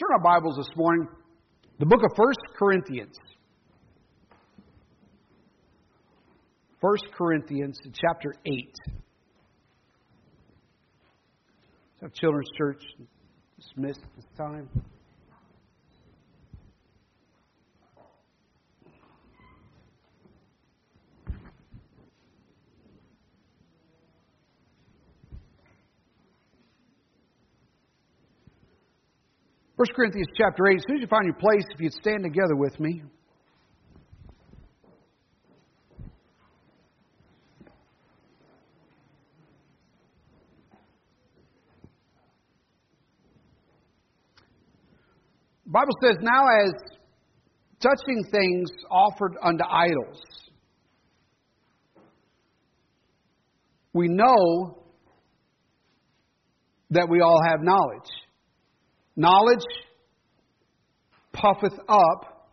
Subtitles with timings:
[0.00, 1.06] turn our Bibles this morning,
[1.78, 3.14] the book of 1 Corinthians.
[6.80, 8.74] 1 Corinthians, chapter 8.
[12.00, 12.82] Have Children's Church
[13.58, 14.70] dismissed this time.
[29.80, 32.54] 1 Corinthians chapter 8, as soon as you find your place, if you'd stand together
[32.54, 33.02] with me.
[45.64, 46.74] The Bible says, Now as
[47.82, 50.20] touching things offered unto idols,
[53.94, 54.84] we know
[56.90, 58.10] that we all have knowledge.
[59.20, 59.66] Knowledge
[61.34, 62.48] puffeth up,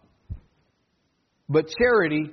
[1.48, 2.30] but charity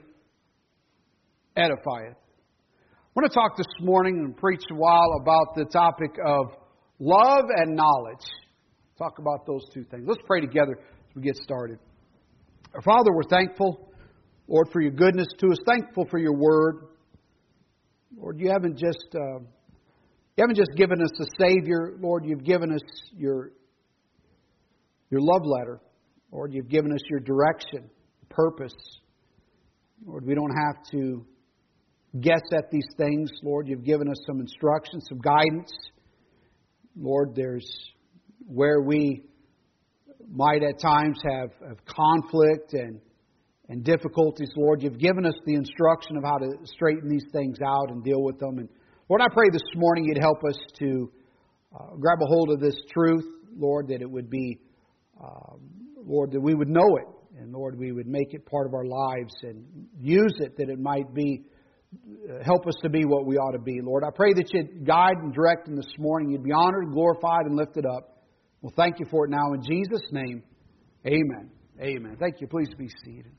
[1.56, 2.16] edifieth.
[2.16, 6.46] I want to talk this morning and preach a while about the topic of
[6.98, 8.26] love and knowledge.
[8.98, 10.02] Talk about those two things.
[10.04, 11.78] Let's pray together as we get started.
[12.74, 13.88] Our Father, we're thankful,
[14.48, 15.58] Lord, for your goodness to us.
[15.64, 16.88] Thankful for your word.
[18.18, 22.24] Lord, you haven't just uh, you haven't just given us a Savior, Lord.
[22.26, 22.82] You've given us
[23.16, 23.52] your
[25.10, 25.80] your love letter.
[26.32, 27.88] Lord, you've given us your direction,
[28.28, 28.74] purpose.
[30.04, 31.24] Lord, we don't have to
[32.20, 33.30] guess at these things.
[33.42, 35.72] Lord, you've given us some instruction, some guidance.
[36.96, 37.66] Lord, there's
[38.46, 39.22] where we
[40.30, 43.00] might at times have, have conflict and,
[43.68, 44.50] and difficulties.
[44.56, 48.22] Lord, you've given us the instruction of how to straighten these things out and deal
[48.22, 48.58] with them.
[48.58, 48.68] And
[49.08, 51.10] Lord, I pray this morning you'd help us to
[51.74, 53.24] uh, grab a hold of this truth,
[53.56, 54.58] Lord, that it would be
[55.22, 55.60] um,
[56.04, 58.84] Lord, that we would know it, and Lord, we would make it part of our
[58.84, 59.64] lives and
[60.00, 61.42] use it that it might be
[62.28, 63.80] uh, help us to be what we ought to be.
[63.80, 66.30] Lord, I pray that you'd guide and direct in this morning.
[66.30, 68.24] You'd be honored, glorified, and lifted up.
[68.62, 70.42] Well, thank you for it now in Jesus' name.
[71.06, 71.50] Amen.
[71.80, 72.16] Amen.
[72.18, 72.46] Thank you.
[72.46, 73.32] Please be seated.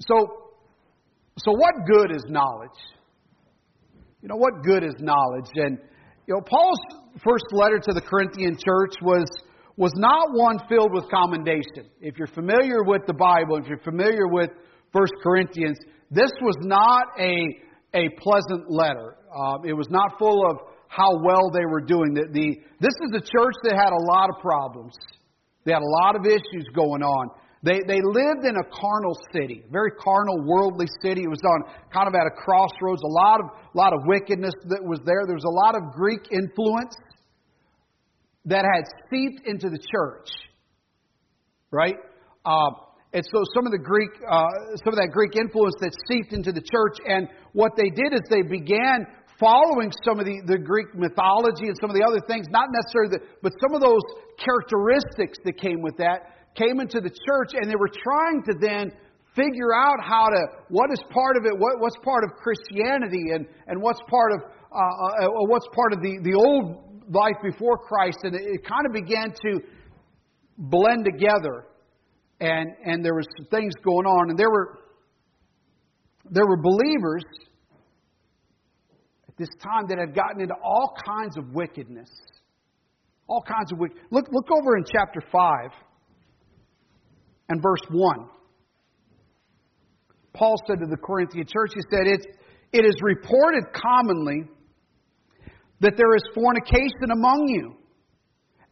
[0.00, 0.52] So,
[1.38, 2.70] so what good is knowledge?
[4.20, 5.50] You know, what good is knowledge?
[5.54, 5.78] And,
[6.26, 6.80] you know, Paul's
[7.24, 9.24] first letter to the Corinthian church was
[9.76, 11.88] was not one filled with commendation.
[12.00, 14.50] If you're familiar with the Bible, if you're familiar with
[14.92, 15.78] 1 Corinthians,
[16.10, 17.34] this was not a,
[17.94, 19.16] a pleasant letter.
[19.34, 22.12] Um, it was not full of how well they were doing.
[22.12, 24.92] The, the, this is a church that had a lot of problems.
[25.64, 27.30] They had a lot of issues going on.
[27.64, 31.22] They, they lived in a carnal city, a very carnal, worldly city.
[31.22, 31.62] It was on
[31.94, 33.00] kind of at a crossroads.
[33.06, 35.22] A lot of, a lot of wickedness that was there.
[35.24, 36.92] There was a lot of Greek influence
[38.46, 40.28] that had seeped into the church,
[41.70, 41.96] right?
[42.44, 42.70] Uh,
[43.12, 44.48] and so some of the Greek, uh,
[44.84, 48.20] some of that Greek influence that seeped into the church, and what they did is
[48.30, 49.06] they began
[49.38, 53.18] following some of the, the Greek mythology and some of the other things, not necessarily,
[53.18, 54.02] the, but some of those
[54.38, 58.92] characteristics that came with that came into the church, and they were trying to then
[59.34, 63.46] figure out how to what is part of it, what, what's part of Christianity, and
[63.66, 64.40] and what's part of
[64.72, 68.92] uh, uh, what's part of the the old life before Christ, and it, kind of
[68.92, 69.60] began to
[70.58, 71.66] blend together.
[72.40, 74.78] And, and there was some things going on, and there were
[76.30, 77.24] there were believers
[79.28, 82.08] at this time that had gotten into all kinds of wickedness.
[83.28, 83.98] All kinds of wicked.
[84.10, 85.70] Look, look over in chapter 5
[87.48, 88.28] and verse 1.
[90.34, 92.26] Paul said to the Corinthian church, he said, it's,
[92.72, 94.44] It is reported commonly
[95.82, 97.74] that there is fornication among you,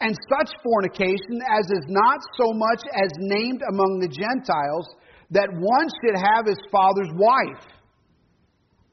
[0.01, 4.87] and such fornication as is not so much as named among the Gentiles,
[5.31, 7.67] that one should have his father's wife.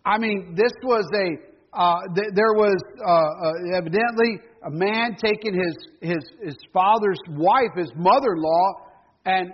[0.05, 1.27] I mean, this was a,
[1.73, 7.71] uh, th- there was uh, uh, evidently a man taking his, his, his father's wife,
[7.75, 8.67] his mother in law,
[9.25, 9.51] and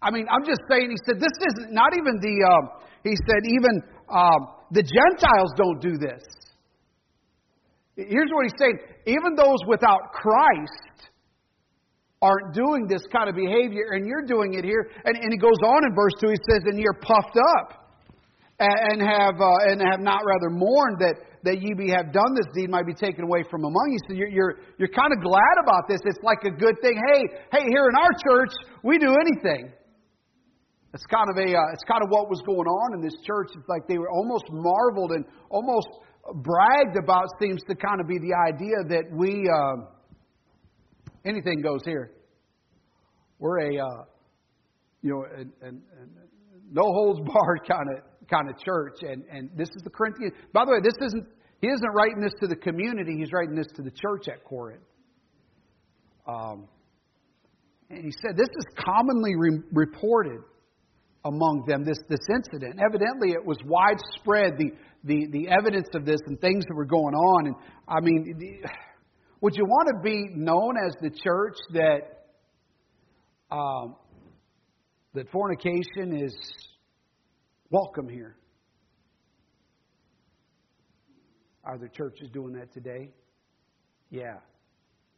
[0.00, 3.42] I mean, I'm just saying, he said, this isn't, not even the, uh, he said,
[3.58, 4.40] even um,
[4.70, 6.22] the Gentiles don't do this.
[7.96, 11.08] Here's what he's saying even those without Christ
[12.22, 14.88] aren't doing this kind of behavior, and you're doing it here.
[15.04, 17.86] And, and he goes on in verse 2, he says, And you're puffed up
[18.58, 22.48] and have, uh, and have not rather mourned that, that ye be have done this
[22.56, 24.00] deed might be taken away from among you.
[24.08, 26.00] So you're, you're, you're kind of glad about this.
[26.04, 26.96] It's like a good thing.
[26.96, 27.20] Hey,
[27.52, 28.52] hey, here in our church,
[28.82, 29.72] we do anything.
[30.94, 33.52] It's kind of a, uh, it's kind of what was going on in this church.
[33.52, 35.88] It's like they were almost marveled and almost
[36.34, 39.86] bragged about seems to kind of be the idea that we, uh,
[41.24, 42.12] anything goes here.
[43.38, 44.04] we're a uh,
[45.02, 46.10] you know an, an, an
[46.70, 50.32] no holds barred kind of kind of church, and and this is the Corinthian.
[50.52, 51.26] By the way, this isn't
[51.60, 53.16] he isn't writing this to the community.
[53.18, 54.82] He's writing this to the church at Corinth.
[56.26, 56.66] Um,
[57.88, 60.40] and he said this is commonly re- reported
[61.24, 62.80] among them this this incident.
[62.84, 64.58] Evidently, it was widespread.
[64.58, 64.72] The
[65.06, 67.46] the the evidence of this and things that were going on.
[67.46, 67.56] And
[67.88, 68.68] I mean, the,
[69.40, 72.26] would you want to be known as the church that
[73.54, 73.96] um,
[75.14, 76.34] that fornication is
[77.70, 78.36] welcome here?
[81.64, 83.10] Are there churches doing that today?
[84.10, 84.38] Yeah.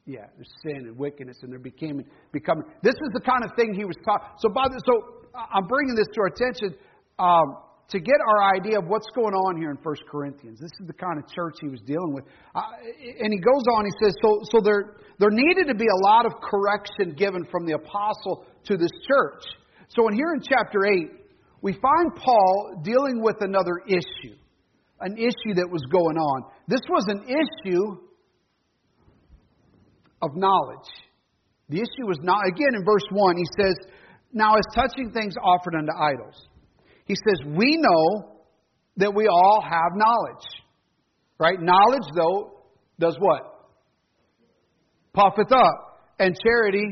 [0.06, 2.64] Yeah, there's sin and wickedness, and they're becoming becoming.
[2.82, 4.26] This is the kind of thing he was talking.
[4.38, 6.78] So, by the, so I'm bringing this to our attention
[7.18, 10.60] um, to get our idea of what's going on here in 1 Corinthians.
[10.60, 12.24] This is the kind of church he was dealing with,
[12.54, 12.60] uh,
[13.20, 13.84] and he goes on.
[13.86, 17.66] He says, so so there there needed to be a lot of correction given from
[17.66, 19.42] the apostle to this church.
[19.88, 21.10] So, in here in chapter eight,
[21.62, 24.36] we find Paul dealing with another issue,
[25.00, 26.44] an issue that was going on.
[26.68, 27.96] This was an issue
[30.22, 30.88] of knowledge.
[31.68, 33.74] The issue was not, again in verse 1, he says,
[34.32, 36.48] Now as touching things offered unto idols,
[37.08, 38.36] he says, We know
[38.98, 40.44] that we all have knowledge.
[41.38, 41.58] Right?
[41.60, 42.62] Knowledge, though,
[43.00, 43.42] does what?
[45.14, 45.84] Puffeth up.
[46.20, 46.84] And charity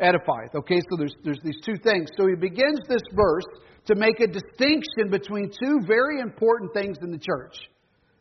[0.00, 0.54] edifieth.
[0.54, 2.10] Okay, so there's, there's these two things.
[2.18, 3.46] So he begins this verse
[3.86, 7.56] to make a distinction between two very important things in the church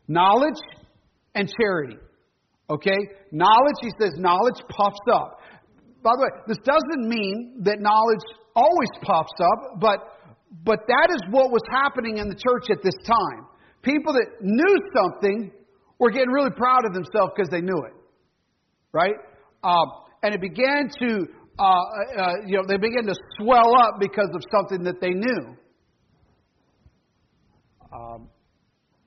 [0.08, 0.60] knowledge
[1.36, 1.98] and charity.
[2.70, 2.98] Okay?
[3.32, 5.40] Knowledge, he says, knowledge puffs up.
[6.02, 8.24] By the way, this doesn't mean that knowledge
[8.56, 10.00] always puffs up, but,
[10.52, 13.46] but that is what was happening in the church at this time.
[13.82, 15.52] People that knew something
[16.00, 17.94] were getting really proud of themselves because they knew it.
[18.92, 19.16] Right?
[19.64, 19.92] Um,
[20.24, 21.28] and it began to,
[21.60, 25.56] uh, uh, you know, they began to swell up because of something that they knew.
[27.94, 28.30] Um,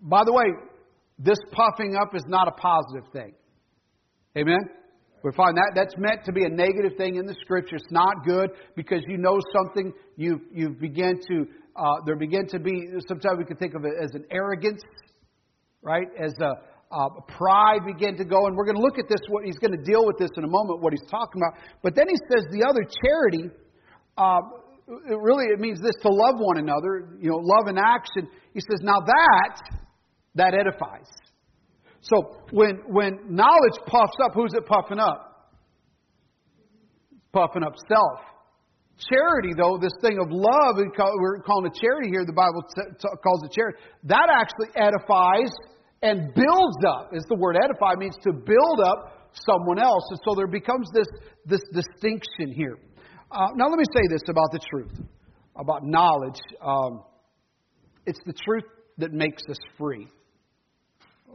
[0.00, 0.44] by the way,
[1.18, 3.32] this puffing up is not a positive thing.
[4.36, 4.58] Amen?
[5.22, 7.76] We find that that's meant to be a negative thing in the scripture.
[7.76, 9.92] It's not good because you know something.
[10.16, 11.46] You you begin to
[11.76, 14.82] uh, there begin to be sometimes we can think of it as an arrogance,
[15.80, 16.08] right?
[16.20, 16.52] As a,
[16.94, 19.20] a pride begin to go, and we're going to look at this.
[19.28, 20.82] What he's going to deal with this in a moment.
[20.82, 23.48] What he's talking about, but then he says the other charity.
[24.18, 24.40] Uh,
[25.08, 27.16] it really it means this to love one another.
[27.20, 28.28] You know, love in action.
[28.52, 29.60] He says now that
[30.34, 31.08] that edifies.
[32.02, 35.50] So when, when knowledge puffs up, who's it puffing up?
[37.12, 38.20] It's Puffing up self.
[39.08, 42.62] Charity, though, this thing of love, we're calling it charity here, the Bible
[43.22, 45.50] calls it charity, that actually edifies
[46.02, 47.10] and builds up.
[47.12, 50.04] Is the word edify means to build up someone else.
[50.10, 51.06] And so there becomes this,
[51.46, 52.78] this distinction here.
[53.30, 54.92] Uh, now, let me say this about the truth,
[55.56, 56.40] about knowledge.
[56.60, 57.02] Um,
[58.06, 58.64] it's the truth
[58.98, 60.08] that makes us free.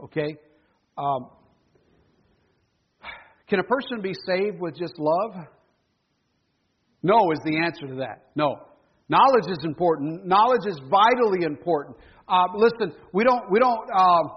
[0.04, 0.36] Okay?
[0.98, 1.30] Um,
[3.48, 5.46] can a person be saved with just love?
[7.02, 8.26] No, is the answer to that.
[8.34, 8.56] No.
[9.08, 10.26] Knowledge is important.
[10.26, 11.96] Knowledge is vitally important.
[12.28, 14.32] Uh, listen, we don't, we don't, um,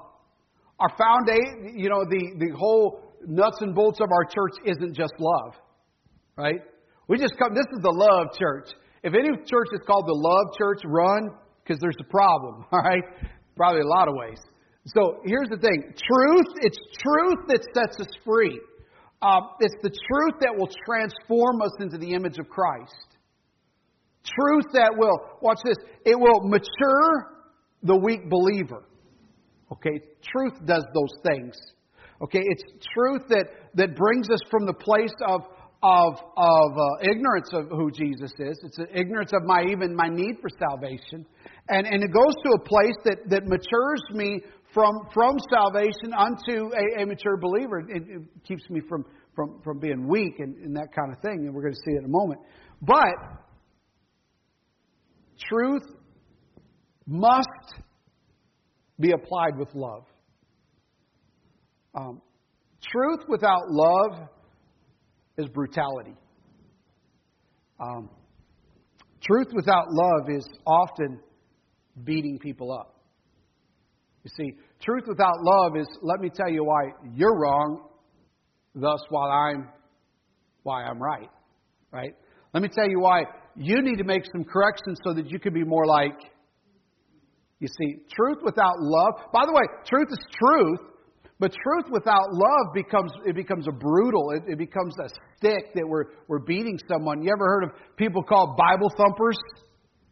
[0.79, 5.13] our foundation, you know, the, the whole nuts and bolts of our church isn't just
[5.19, 5.55] love,
[6.37, 6.61] right?
[7.07, 8.69] We just come, this is the love church.
[9.03, 11.31] If any church is called the love church, run,
[11.63, 13.03] because there's a problem, all right?
[13.57, 14.39] Probably a lot of ways.
[14.87, 18.59] So here's the thing truth, it's truth that sets us free.
[19.21, 23.11] Uh, it's the truth that will transform us into the image of Christ.
[24.23, 27.37] Truth that will, watch this, it will mature
[27.83, 28.83] the weak believer.
[29.71, 31.55] Okay, truth does those things.
[32.21, 33.45] Okay, it's truth that,
[33.75, 35.41] that brings us from the place of,
[35.81, 38.59] of, of uh, ignorance of who Jesus is.
[38.63, 41.25] It's an ignorance of my even my need for salvation.
[41.69, 44.41] And, and it goes to a place that, that matures me
[44.73, 47.79] from, from salvation unto a, a mature believer.
[47.79, 51.45] It, it, keeps me from, from, from being weak and, and that kind of thing,
[51.45, 52.41] and we're going to see it in a moment.
[52.81, 53.13] But
[55.49, 55.83] truth
[57.07, 57.47] must
[58.99, 60.03] be applied with love.
[61.93, 62.21] Um,
[62.91, 64.29] truth without love
[65.37, 66.15] is brutality.
[67.79, 68.09] Um,
[69.21, 71.19] truth without love is often
[72.03, 73.00] beating people up.
[74.23, 77.87] You see, truth without love is let me tell you why you're wrong,
[78.75, 79.69] thus while I'm
[80.63, 81.29] why I'm right.
[81.91, 82.13] Right?
[82.53, 83.23] Let me tell you why
[83.55, 86.17] you need to make some corrections so that you can be more like
[87.59, 89.13] you see, truth without love.
[89.31, 90.79] By the way, truth is truth,
[91.41, 94.29] But truth without love becomes it becomes a brutal.
[94.29, 97.23] It, it becomes a stick that we're we're beating someone.
[97.23, 99.37] You ever heard of people called Bible thumpers?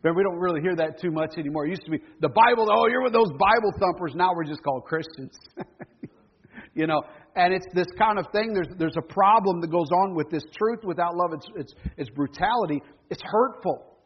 [0.02, 1.66] But we don't really hear that too much anymore.
[1.66, 2.68] It used to be the Bible.
[2.72, 4.14] Oh, you're with those Bible thumpers.
[4.16, 5.38] Now we're just called Christians.
[6.74, 7.02] you know,
[7.36, 8.54] and it's this kind of thing.
[8.54, 11.32] There's there's a problem that goes on with this truth without love.
[11.34, 12.82] It's it's it's brutality.
[13.10, 13.98] It's hurtful.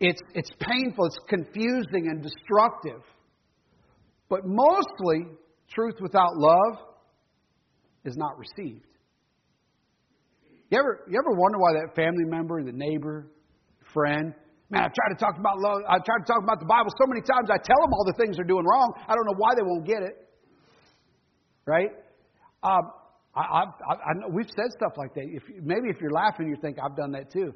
[0.00, 1.06] It's it's painful.
[1.06, 3.02] It's confusing and destructive.
[4.28, 5.26] But mostly,
[5.68, 6.78] truth without love
[8.04, 8.86] is not received.
[10.70, 13.30] You ever, you ever wonder why that family member, the neighbor,
[13.92, 14.32] friend,
[14.72, 17.06] man, I've tried to talk about love, I've tried to talk about the Bible so
[17.06, 18.94] many times, I tell them all the things they're doing wrong.
[19.06, 20.16] I don't know why they won't get it.
[21.66, 21.90] Right?
[22.64, 22.90] Um,
[23.36, 25.24] I, I, I, I know we've said stuff like that.
[25.28, 27.52] If maybe if you're laughing, you think I've done that too.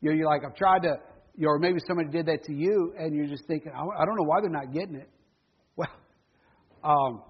[0.00, 0.98] You know, you're like I've tried to,
[1.36, 4.04] you know, or maybe somebody did that to you, and you're just thinking, I, I
[4.04, 5.08] don't know why they're not getting it.
[5.74, 5.88] Well,
[6.84, 7.22] um,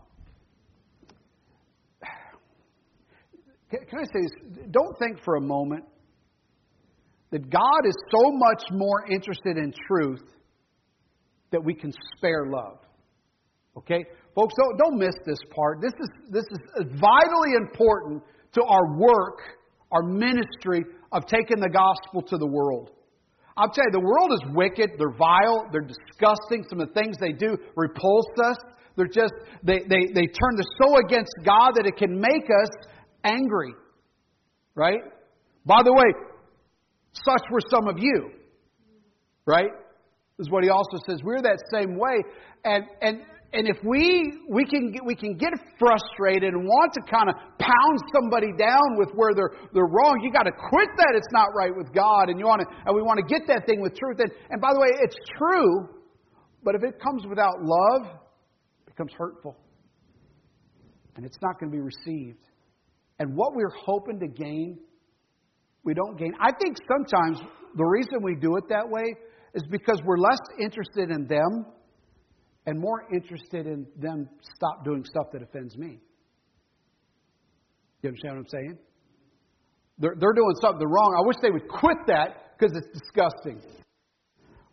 [3.71, 4.67] Can, I say this?
[4.71, 5.85] Don't think for a moment
[7.31, 10.23] that God is so much more interested in truth
[11.51, 12.79] that we can spare love.
[13.77, 14.05] Okay?
[14.35, 15.81] Folks, don't, don't miss this part.
[15.81, 18.23] This is, this is vitally important
[18.55, 19.41] to our work,
[19.93, 22.91] our ministry of taking the gospel to the world.
[23.57, 26.65] I'll tell you, the world is wicked, they're vile, they're disgusting.
[26.69, 28.57] Some of the things they do repulse us.
[28.97, 32.71] They're just, they, they, they turn the so against God that it can make us
[33.25, 33.75] angry.
[34.75, 35.01] Right?
[35.67, 36.05] By the way,
[37.25, 38.31] such were some of you.
[39.47, 39.71] Right?
[40.39, 41.21] Is what he also says.
[41.25, 42.23] We're that same way.
[42.65, 43.23] And, and,
[43.53, 47.35] and if we, we, can get, we can get frustrated and want to kind of
[47.59, 51.49] pound somebody down with where they're, they're wrong, you got to quit that it's not
[51.57, 52.29] right with God.
[52.29, 54.19] And, you want to, and we want to get that thing with truth.
[54.21, 55.89] And, and by the way, it's true,
[56.63, 58.13] but if it comes without love,
[58.87, 59.57] it becomes hurtful.
[61.17, 62.45] And it's not going to be received.
[63.19, 64.79] And what we're hoping to gain,
[65.89, 66.35] we don't gain.
[66.39, 67.41] I think sometimes
[67.75, 69.15] the reason we do it that way
[69.55, 71.65] is because we're less interested in them
[72.67, 75.97] and more interested in them stop doing stuff that offends me.
[78.03, 78.79] You understand what I'm saying?
[79.99, 81.17] They're, they're doing something wrong.
[81.17, 83.65] I wish they would quit that because it's disgusting.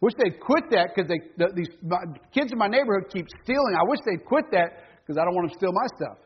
[0.01, 1.98] Wish they'd quit that because they, the, these my,
[2.34, 3.74] kids in my neighborhood keep stealing.
[3.79, 6.19] I wish they'd quit that because I don't want them to steal my stuff.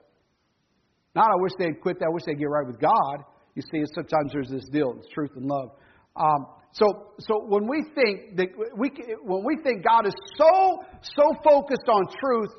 [1.13, 2.09] Not, I wish they'd quit that.
[2.09, 3.28] I wish they'd get right with God.
[3.55, 5.71] You see, sometimes there's this deal, it's truth and love.
[6.15, 8.91] Um, so, so when we think that we,
[9.23, 12.51] when we think God is so so focused on truth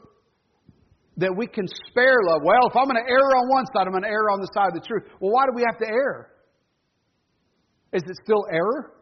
[1.16, 2.40] that we can spare love.
[2.42, 4.48] Well, if I'm going to err on one side, I'm going to err on the
[4.54, 5.04] side of the truth.
[5.20, 6.30] Well, why do we have to err?
[7.92, 8.92] Is it still error?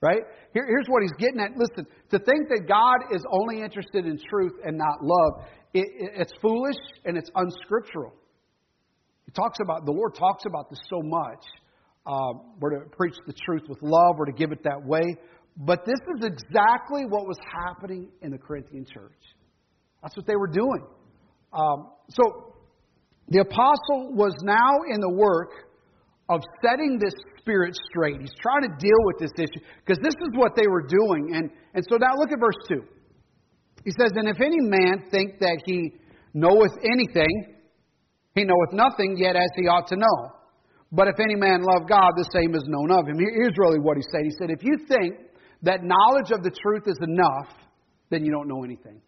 [0.00, 0.22] Right?
[0.52, 1.56] Here, here's what he's getting at.
[1.56, 6.10] Listen, to think that God is only interested in truth and not love, it, it,
[6.16, 8.12] it's foolish and it's unscriptural.
[9.34, 11.42] Talks about, the Lord talks about this so much.
[12.06, 15.16] Um, we're to preach the truth with love, we're to give it that way.
[15.56, 19.20] But this is exactly what was happening in the Corinthian church.
[20.02, 20.84] That's what they were doing.
[21.52, 22.54] Um, so
[23.28, 25.50] the apostle was now in the work
[26.28, 28.20] of setting this spirit straight.
[28.20, 31.32] He's trying to deal with this issue because this is what they were doing.
[31.34, 32.82] And, and so now look at verse 2.
[33.84, 35.92] He says, And if any man think that he
[36.32, 37.53] knoweth anything,
[38.34, 40.32] he knoweth nothing yet as he ought to know.
[40.90, 43.18] But if any man love God, the same is known of him.
[43.18, 44.22] Here's really what he said.
[44.24, 45.14] He said, If you think
[45.62, 47.48] that knowledge of the truth is enough,
[48.10, 49.00] then you don't know anything.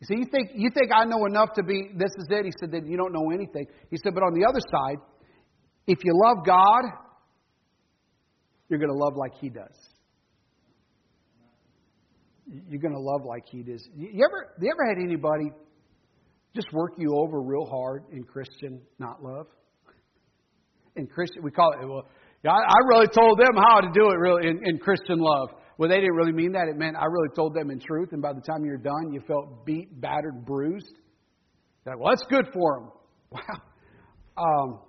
[0.00, 2.44] You see, you think, you think I know enough to be, this is it.
[2.44, 3.66] He said, then you don't know anything.
[3.90, 4.98] He said, but on the other side,
[5.86, 6.84] if you love God,
[8.68, 9.74] you're going to love like He does.
[12.68, 13.88] You're going to love like He does.
[13.96, 15.50] You ever, you ever had anybody
[16.56, 19.46] just work you over real hard in Christian not love.
[20.96, 22.06] In Christian, we call it, well,
[22.48, 25.50] I really told them how to do it really in, in Christian love.
[25.78, 26.68] Well, they didn't really mean that.
[26.68, 29.20] It meant I really told them in truth, and by the time you're done, you
[29.26, 30.94] felt beat, battered, bruised.
[31.84, 32.90] Well, that's good for them.
[33.32, 33.62] Wow.
[34.38, 34.80] Um,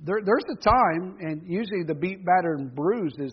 [0.00, 3.32] there, there's a time, and usually the beat, battered, and bruised is,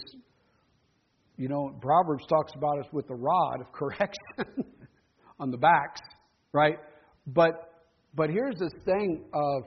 [1.36, 4.64] you know, Proverbs talks about us with the rod of correction
[5.40, 6.00] on the backs
[6.54, 6.78] right?
[7.28, 7.72] But
[8.16, 9.64] but here's this thing of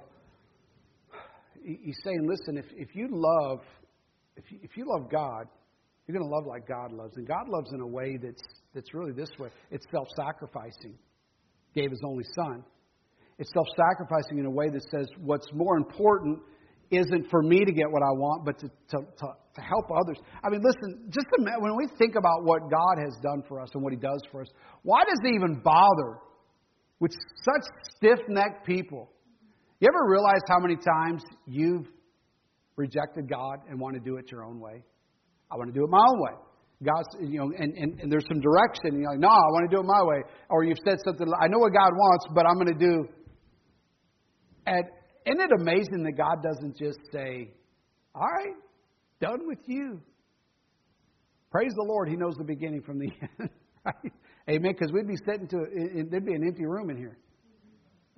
[1.65, 3.61] he's saying, listen, if if you love
[4.37, 5.47] if you, if you love God,
[6.07, 8.43] you're going to love like God loves, and God loves in a way that's
[8.75, 9.49] that's really this way.
[9.71, 10.99] It's self-sacrificing.
[11.75, 12.65] Gave His only Son.
[13.39, 16.41] It's self-sacrificing in a way that says what's more important
[16.91, 20.19] isn't for me to get what I want, but to, to, to, to help others.
[20.45, 23.83] I mean, listen, just when we think about what God has done for us and
[23.83, 24.49] what He does for us,
[24.83, 26.19] why does He even bother
[27.03, 27.11] with
[27.43, 27.65] such
[27.97, 29.11] stiff necked people.
[29.81, 31.89] You ever realize how many times you've
[32.77, 34.85] rejected God and want to do it your own way?
[35.51, 36.39] I want to do it my own way.
[36.85, 38.95] God's, you know, and, and, and there's some direction.
[38.95, 40.23] And you're like, no, I want to do it my way.
[40.49, 43.09] Or you've said something, I know what God wants, but I'm going to do.
[44.67, 44.85] And
[45.27, 47.51] isn't it amazing that God doesn't just say,
[48.15, 48.55] all right,
[49.21, 50.01] done with you?
[51.51, 53.07] Praise the Lord, He knows the beginning from the
[53.41, 53.51] end.
[53.85, 54.13] right?
[54.49, 54.73] Amen.
[54.73, 55.59] Because we'd be sitting to,
[56.11, 57.19] there'd be an empty room in here.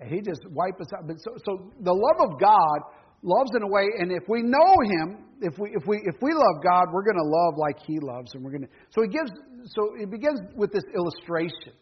[0.01, 1.07] And he just wipe us out.
[1.07, 2.79] But so, so the love of God
[3.25, 6.33] loves in a way, and if we know Him, if we if we if we
[6.33, 8.73] love God, we're going to love like He loves, and we're going to.
[8.91, 9.33] So he gives.
[9.65, 11.73] So it begins with this illustration.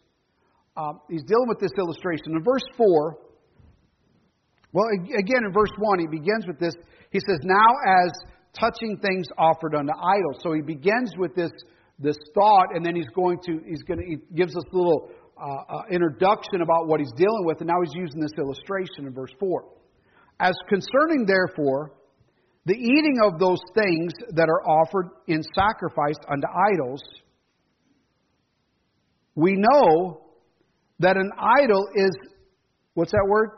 [0.77, 3.19] Um, he's dealing with this illustration in verse four.
[4.71, 4.87] Well,
[5.19, 6.73] again, in verse one, he begins with this.
[7.11, 8.11] He says, "Now as
[8.57, 11.51] touching things offered unto idols." So he begins with this
[12.03, 15.09] this thought, and then he's going to he's going to he gives us a little
[15.41, 19.13] uh, uh, introduction about what he's dealing with, and now he's using this illustration in
[19.13, 19.65] verse four.
[20.39, 21.93] As concerning, therefore,
[22.65, 27.01] the eating of those things that are offered in sacrifice unto idols,
[29.35, 30.21] we know
[30.99, 32.11] that an idol is,
[32.93, 33.49] what's that word?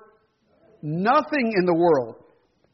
[0.81, 2.15] Nothing in the world,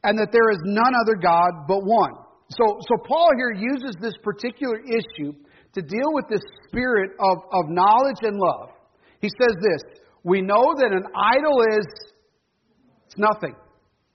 [0.04, 2.14] and that there is none other God but one.
[2.50, 5.34] So, so Paul here uses this particular issue
[5.74, 8.70] to deal with this spirit of, of knowledge and love.
[9.22, 11.86] He says this We know that an idol is
[13.12, 13.56] it's nothing.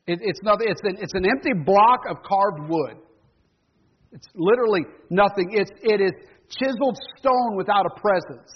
[0.07, 0.69] It, it's nothing.
[0.71, 2.97] It's an, it's an empty block of carved wood.
[4.13, 5.51] It's literally nothing.
[5.53, 6.13] It's, it is
[6.49, 8.51] chiseled stone without a presence.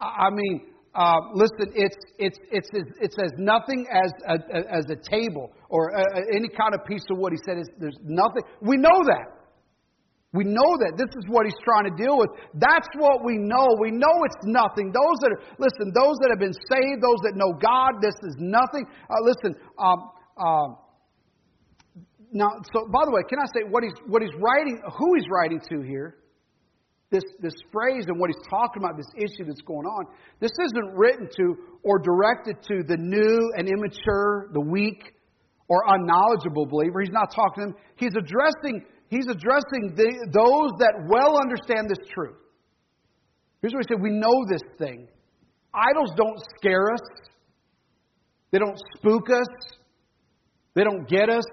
[0.00, 2.68] I mean, uh, listen, it's, it's, it's,
[3.00, 7.18] it's as nothing as a, as a table or a, any kind of piece of
[7.18, 7.32] wood.
[7.32, 8.42] He said, there's nothing.
[8.60, 9.37] We know that.
[10.36, 12.28] We know that this is what he's trying to deal with.
[12.52, 13.64] That's what we know.
[13.80, 14.92] We know it's nothing.
[14.92, 18.36] Those that are, listen, those that have been saved, those that know God, this is
[18.36, 18.84] nothing.
[19.08, 19.98] Uh, listen, um,
[20.36, 20.68] um,
[22.30, 25.24] now, so by the way, can I say what he's what he's writing, who he's
[25.32, 26.20] writing to here?
[27.08, 30.12] This this phrase and what he's talking about, this issue that's going on.
[30.40, 35.16] This isn't written to or directed to the new and immature, the weak,
[35.68, 37.00] or unknowledgeable believer.
[37.00, 37.76] He's not talking to them.
[37.96, 42.36] He's addressing he's addressing the, those that well understand this truth.
[43.60, 45.08] Here's what he said: We know this thing.
[45.74, 47.00] Idols don't scare us.
[48.50, 49.76] They don't spook us.
[50.74, 51.44] They don't get us.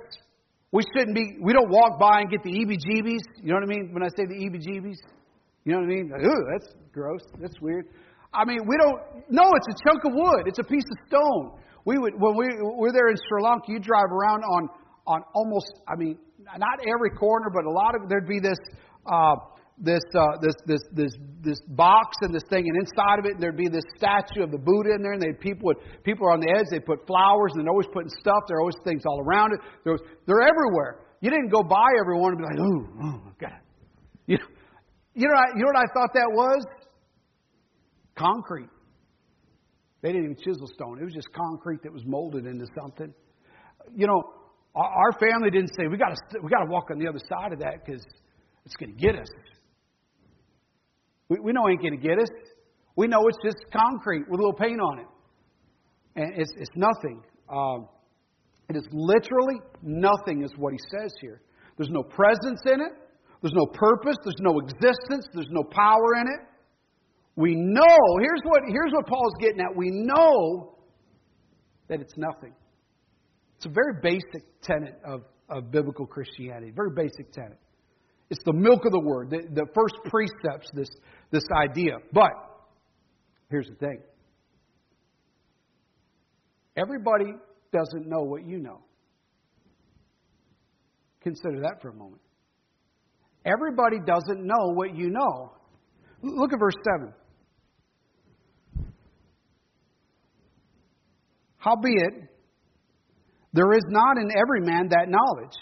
[0.71, 3.41] We shouldn't be, we don't walk by and get the EBGBs.
[3.41, 3.89] You know what I mean?
[3.93, 4.97] When I say the EBGBs?
[5.63, 6.09] You know what I mean?
[6.11, 7.21] Like, Ooh, that's gross.
[7.39, 7.87] That's weird.
[8.33, 10.43] I mean, we don't, no, it's a chunk of wood.
[10.47, 11.51] It's a piece of stone.
[11.85, 14.69] We would, when we were there in Sri Lanka, you drive around on,
[15.07, 16.17] on almost, I mean,
[16.57, 18.59] not every corner, but a lot of, there'd be this,
[19.11, 19.35] uh,
[19.77, 23.57] this, uh, this, this, this, this box and this thing, and inside of it there'd
[23.57, 26.39] be this statue of the Buddha in there, and they people would people are on
[26.39, 26.65] the edge.
[26.71, 28.47] They put flowers, and they're always putting stuff.
[28.47, 29.59] There are always things all around it.
[29.83, 31.03] There was, they're everywhere.
[31.19, 33.59] You didn't go by everyone and be like, oh, oh God.
[34.27, 34.47] You know,
[35.13, 36.65] you know, you know what I thought that was?
[38.15, 38.69] Concrete.
[40.01, 40.99] They didn't even chisel stone.
[41.01, 43.13] It was just concrete that was molded into something.
[43.95, 44.21] You know,
[44.75, 47.53] our family didn't say we got to we got to walk on the other side
[47.53, 48.03] of that because
[48.65, 49.27] it's going to get us.
[51.29, 52.29] We, we know it ain't going to get us.
[52.95, 55.07] We know it's just concrete with a little paint on it.
[56.15, 57.21] And it's, it's nothing.
[57.49, 57.87] Um,
[58.69, 61.41] it is literally nothing, is what he says here.
[61.77, 62.93] There's no presence in it.
[63.41, 64.15] There's no purpose.
[64.23, 65.27] There's no existence.
[65.33, 66.47] There's no power in it.
[67.35, 69.75] We know, here's what, here's what Paul's getting at.
[69.75, 70.77] We know
[71.89, 72.53] that it's nothing.
[73.57, 77.57] It's a very basic tenet of, of biblical Christianity, very basic tenet.
[78.29, 80.89] It's the milk of the word, the, the first precepts, this,
[81.31, 81.97] this idea.
[82.11, 82.31] But
[83.49, 84.01] here's the thing
[86.75, 87.33] everybody
[87.71, 88.81] doesn't know what you know.
[91.21, 92.21] Consider that for a moment.
[93.45, 95.53] Everybody doesn't know what you know.
[96.21, 97.13] Look at verse 7.
[101.57, 102.29] Howbeit,
[103.55, 105.55] there is not in every man that knowledge.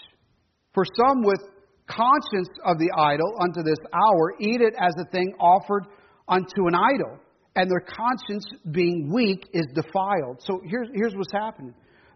[0.74, 1.38] For some with
[1.86, 5.86] conscience of the idol unto this hour eat it as a thing offered
[6.28, 7.20] unto an idol,
[7.54, 10.40] and their conscience being weak is defiled.
[10.40, 11.72] So here's, here's what's happening.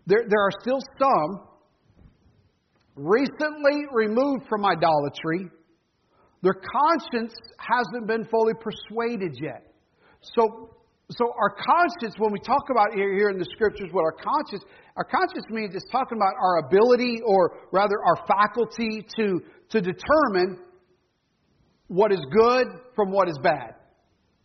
[0.07, 1.47] There, there are still some
[2.97, 5.49] recently removed from idolatry.
[6.43, 9.63] Their conscience hasn't been fully persuaded yet.
[10.23, 10.75] So,
[11.11, 14.63] so our conscience, when we talk about here, in the scriptures, what our conscience,
[14.97, 19.41] our conscience means it's talking about our ability or rather our faculty to
[19.71, 20.59] to determine
[21.89, 23.75] what is good from what is bad.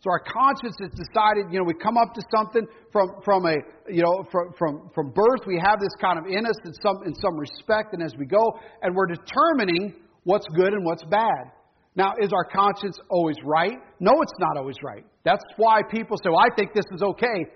[0.00, 3.56] So our conscience has decided, you know, we come up to something from, from a,
[3.88, 5.46] you know, from, from, from birth.
[5.46, 7.94] We have this kind of in us in some, in some respect.
[7.94, 11.52] And as we go, and we're determining what's good and what's bad.
[11.96, 13.78] Now, is our conscience always right?
[14.00, 15.04] No, it's not always right.
[15.24, 17.46] That's why people say, well, I think this is okay.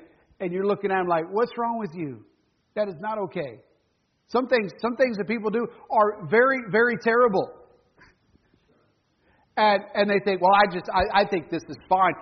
[0.41, 2.25] And you're looking at them like, what's wrong with you?
[2.77, 3.59] That is not okay.
[4.29, 7.51] Some things, some things that people do are very, very terrible.
[9.57, 12.13] And, and they think, well, I just, I, I think this is fine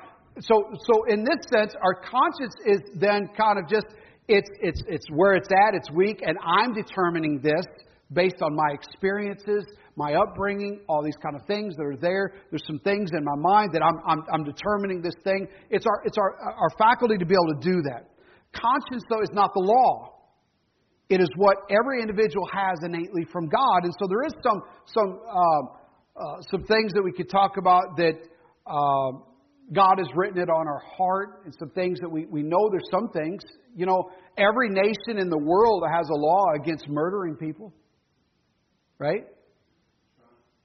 [0.40, 3.86] so, so in this sense, our conscience is then kind of just,
[4.28, 7.64] it's, it's, it's where it's at, it's weak, and I'm determining this
[8.12, 9.64] based on my experiences,
[9.96, 12.34] my upbringing, all these kind of things that are there.
[12.50, 15.48] There's some things in my mind that I'm, I'm, I'm determining this thing.
[15.70, 18.04] It's, our, it's our, our faculty to be able to do that.
[18.52, 20.12] Conscience, though, is not the law.
[21.08, 23.84] It is what every individual has innately from God.
[23.84, 27.96] And so there is some, some, uh, uh, some things that we could talk about
[27.96, 28.14] that.
[28.66, 29.24] Uh,
[29.72, 32.88] God has written it on our heart and some things that we, we know there's
[32.90, 33.42] some things.
[33.74, 37.72] You know, every nation in the world has a law against murdering people.
[38.98, 39.24] Right?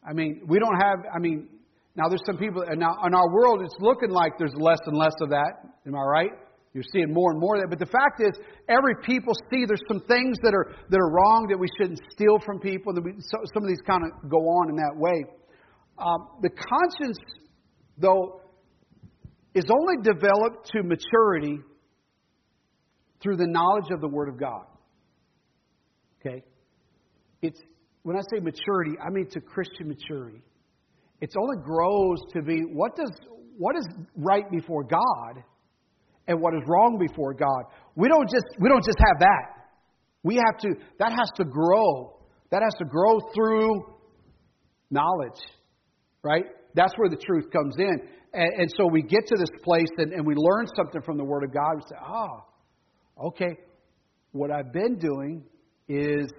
[0.07, 1.47] I mean, we don't have, I mean,
[1.95, 4.97] now there's some people, and now in our world it's looking like there's less and
[4.97, 5.61] less of that.
[5.85, 6.31] Am I right?
[6.73, 7.69] You're seeing more and more of that.
[7.69, 8.31] But the fact is,
[8.69, 12.39] every people see there's some things that are, that are wrong that we shouldn't steal
[12.45, 12.93] from people.
[12.93, 15.25] That we, so, some of these kind of go on in that way.
[15.97, 17.19] Um, the conscience,
[17.97, 18.41] though,
[19.53, 21.59] is only developed to maturity
[23.21, 24.63] through the knowledge of the Word of God.
[26.19, 26.43] Okay?
[27.41, 27.59] It's
[28.03, 30.41] when I say maturity, I mean to Christian maturity.
[31.21, 33.11] It only grows to be what does
[33.57, 35.43] what is right before God
[36.27, 37.63] and what is wrong before God.
[37.95, 39.67] We don't just we don't just have that.
[40.23, 42.17] We have to that has to grow.
[42.49, 43.97] That has to grow through
[44.89, 45.39] knowledge.
[46.23, 46.45] Right?
[46.75, 48.01] That's where the truth comes in.
[48.33, 51.23] And, and so we get to this place and, and we learn something from the
[51.23, 51.75] Word of God.
[51.75, 52.45] We say, ah,
[53.27, 53.57] okay,
[54.31, 55.43] what I've been doing
[55.87, 56.31] is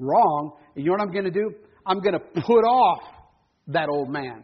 [0.00, 0.56] wrong.
[0.74, 1.52] And you know what I'm going to do?
[1.86, 3.02] I'm going to put off
[3.68, 4.42] that old man.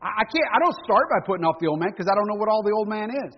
[0.00, 0.48] I, can't.
[0.54, 2.62] I don't start by putting off the old man because I don't know what all
[2.62, 3.34] the old man is.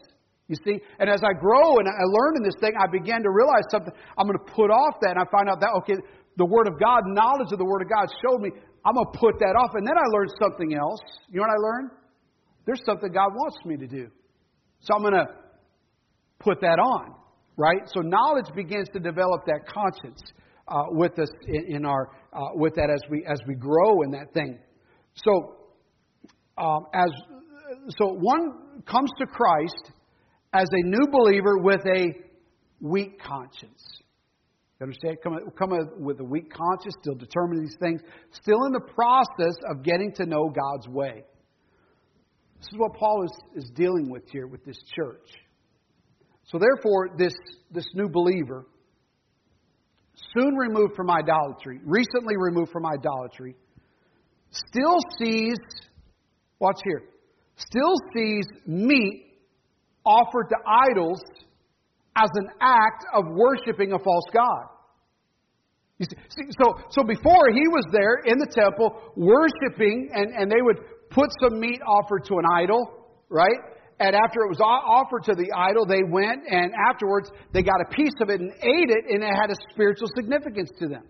[0.49, 0.81] You see?
[0.99, 3.93] And as I grow and I learn in this thing, I begin to realize something.
[4.17, 5.97] I'm going to put off that, and I find out that okay,
[6.37, 8.51] the Word of God, knowledge of the Word of God showed me
[8.85, 9.73] I'm going to put that off.
[9.75, 11.01] And then I learned something else.
[11.29, 11.91] You know what I learned?
[12.65, 14.09] There's something God wants me to do.
[14.81, 15.27] So I'm going to
[16.39, 17.15] put that on,
[17.57, 17.83] right?
[17.87, 20.23] So knowledge begins to develop that conscience
[20.71, 24.11] uh, with us in, in our uh, with that as we as we grow in
[24.13, 24.59] that thing.
[25.15, 25.57] So
[26.57, 27.11] um, as
[27.99, 29.93] so one comes to Christ
[30.53, 32.07] as a new believer with a
[32.81, 33.83] weak conscience.
[34.81, 35.19] You understand?
[35.23, 38.01] Come, come with a weak conscience, still determining these things,
[38.31, 41.25] still in the process of getting to know God's way.
[42.61, 45.27] This is what Paul is, is dealing with here with this church.
[46.45, 47.35] So, therefore, this,
[47.71, 48.67] this new believer,
[50.35, 53.55] soon removed from idolatry, recently removed from idolatry,
[54.51, 55.57] still sees,
[56.59, 57.03] watch here,
[57.57, 59.25] still sees meat
[60.05, 61.21] offered to idols
[62.17, 64.67] as an act of worshiping a false God.
[65.99, 70.63] You see, so, so before he was there in the temple worshiping, and, and they
[70.63, 70.79] would
[71.11, 73.59] put some meat offered to an idol, right?
[74.01, 77.95] And after it was offered to the idol, they went and afterwards they got a
[77.95, 81.03] piece of it and ate it, and it had a spiritual significance to them,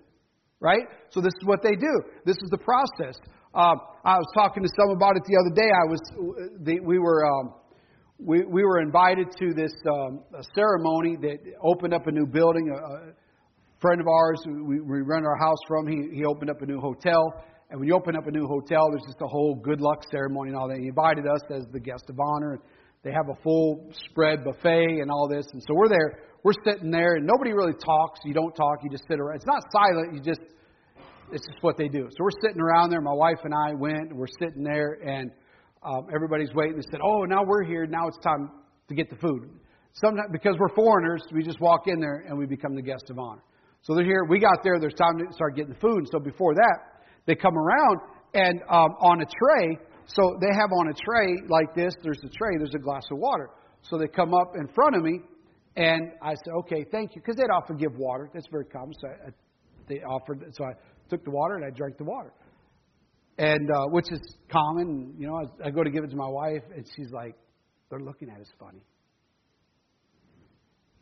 [0.60, 0.84] right?
[1.10, 2.02] So this is what they do.
[2.24, 3.20] This is the process.
[3.54, 5.68] Um, I was talking to someone about it the other day.
[5.68, 6.00] I was,
[6.64, 7.26] the, we were.
[7.26, 7.54] Um,
[8.20, 12.68] we, we were invited to this um, ceremony that opened up a new building.
[12.68, 13.12] A, a
[13.80, 16.80] friend of ours, we, we rent our house from, he, he opened up a new
[16.80, 17.32] hotel.
[17.70, 20.50] And when you open up a new hotel, there's just a whole good luck ceremony
[20.50, 20.78] and all that.
[20.78, 22.58] He invited us as the guest of honor.
[23.02, 25.46] They have a full spread buffet and all this.
[25.52, 26.20] And so we're there.
[26.44, 28.20] We're sitting there, and nobody really talks.
[28.24, 28.78] You don't talk.
[28.82, 29.36] You just sit around.
[29.36, 30.14] It's not silent.
[30.14, 30.40] You just,
[31.32, 32.08] it's just what they do.
[32.10, 33.00] So we're sitting around there.
[33.00, 34.10] My wife and I went.
[34.10, 35.30] And we're sitting there, and
[35.82, 36.76] um, everybody's waiting.
[36.76, 37.86] They said, "Oh, now we're here.
[37.86, 38.50] Now it's time
[38.88, 39.48] to get the food."
[39.94, 43.18] Sometimes because we're foreigners, we just walk in there and we become the guest of
[43.18, 43.42] honor.
[43.82, 44.24] So they're here.
[44.28, 44.78] We got there.
[44.78, 45.98] There's time to start getting the food.
[45.98, 46.78] And so before that,
[47.26, 48.00] they come around
[48.34, 52.28] and um, on a tray, so they have on a tray like this, there's a
[52.28, 53.50] tray, there's a glass of water.
[53.82, 55.20] So they come up in front of me,
[55.76, 58.30] and I said, okay, thank you, because they'd often give water.
[58.32, 58.94] That's very common.
[59.00, 59.30] So I,
[59.88, 60.72] they offered, so I
[61.10, 62.32] took the water and I drank the water,
[63.36, 65.14] and uh, which is common.
[65.18, 67.34] You know, I, I go to give it to my wife, and she's like,
[67.90, 68.82] they're looking at us funny.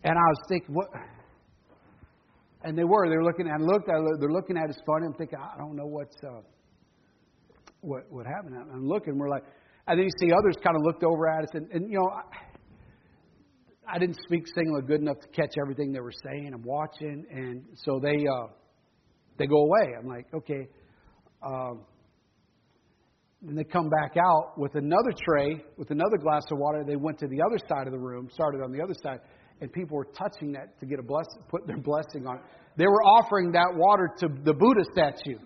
[0.03, 0.88] And I was thinking, what?
[2.62, 3.09] And they were.
[3.09, 3.49] They were looking.
[3.49, 3.87] I looked.
[3.87, 5.07] they're looking at us funny.
[5.07, 6.42] I'm thinking, I don't know what's uh,
[7.81, 8.57] what what happened.
[8.57, 9.19] I'm looking.
[9.19, 9.45] We're like,
[9.87, 12.11] And then you see others kind of looked over at us, and, and you know,
[12.11, 12.23] I,
[13.95, 16.51] I didn't speak Sinhala good enough to catch everything they were saying.
[16.53, 18.49] I'm watching, and so they uh,
[19.39, 19.95] they go away.
[19.99, 20.69] I'm like, okay.
[21.43, 21.85] Um,
[23.47, 26.83] and they come back out with another tray, with another glass of water.
[26.85, 29.21] They went to the other side of the room, started on the other side,
[29.61, 32.37] and people were touching that to get a blessing, put their blessing on.
[32.37, 32.43] It.
[32.77, 35.39] They were offering that water to the Buddha statue,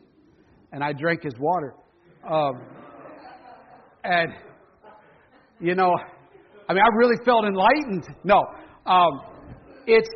[0.72, 1.74] and I drank his water.
[2.28, 2.60] Um,
[4.04, 4.32] and
[5.60, 5.92] you know,
[6.68, 8.06] I mean, I really felt enlightened.
[8.24, 8.44] No,
[8.86, 9.20] um,
[9.86, 10.08] it's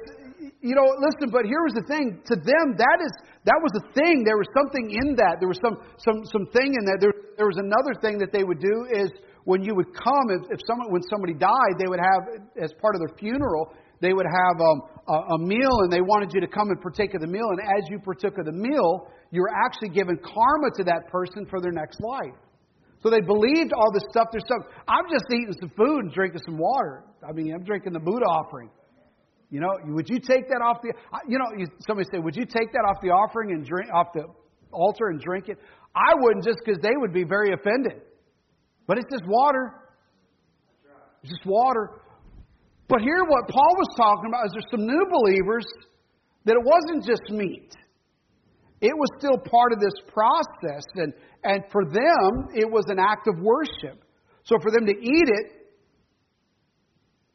[0.61, 2.21] you know, listen, but here was the thing.
[2.25, 3.13] To them, that is
[3.45, 4.25] that was a thing.
[4.25, 5.37] There was something in that.
[5.41, 6.99] There was some some some thing in that.
[7.01, 9.13] There, there was another thing that they would do is
[9.45, 12.23] when you would come, if, if someone when somebody died, they would have
[12.61, 16.33] as part of their funeral, they would have um, a, a meal, and they wanted
[16.33, 17.45] you to come and partake of the meal.
[17.53, 21.45] And as you partook of the meal, you were actually giving karma to that person
[21.51, 22.39] for their next life.
[23.03, 24.29] So they believed all this stuff.
[24.31, 24.63] There's some.
[24.87, 27.03] I'm just eating some food and drinking some water.
[27.27, 28.71] I mean, I'm drinking the Buddha offering.
[29.51, 30.95] You know, would you take that off the,
[31.29, 31.47] you know,
[31.87, 34.25] somebody say, would you take that off the offering and drink, off the
[34.73, 35.59] altar and drink it?
[35.95, 38.03] I wouldn't just because they would be very offended.
[38.87, 39.75] But it's just water.
[41.23, 42.03] It's just water.
[42.89, 45.67] But here, what Paul was talking about is there's some new believers
[46.47, 47.75] that it wasn't just meat.
[48.85, 50.85] It was still part of this process.
[50.97, 54.05] And, and for them, it was an act of worship.
[54.45, 55.65] So for them to eat it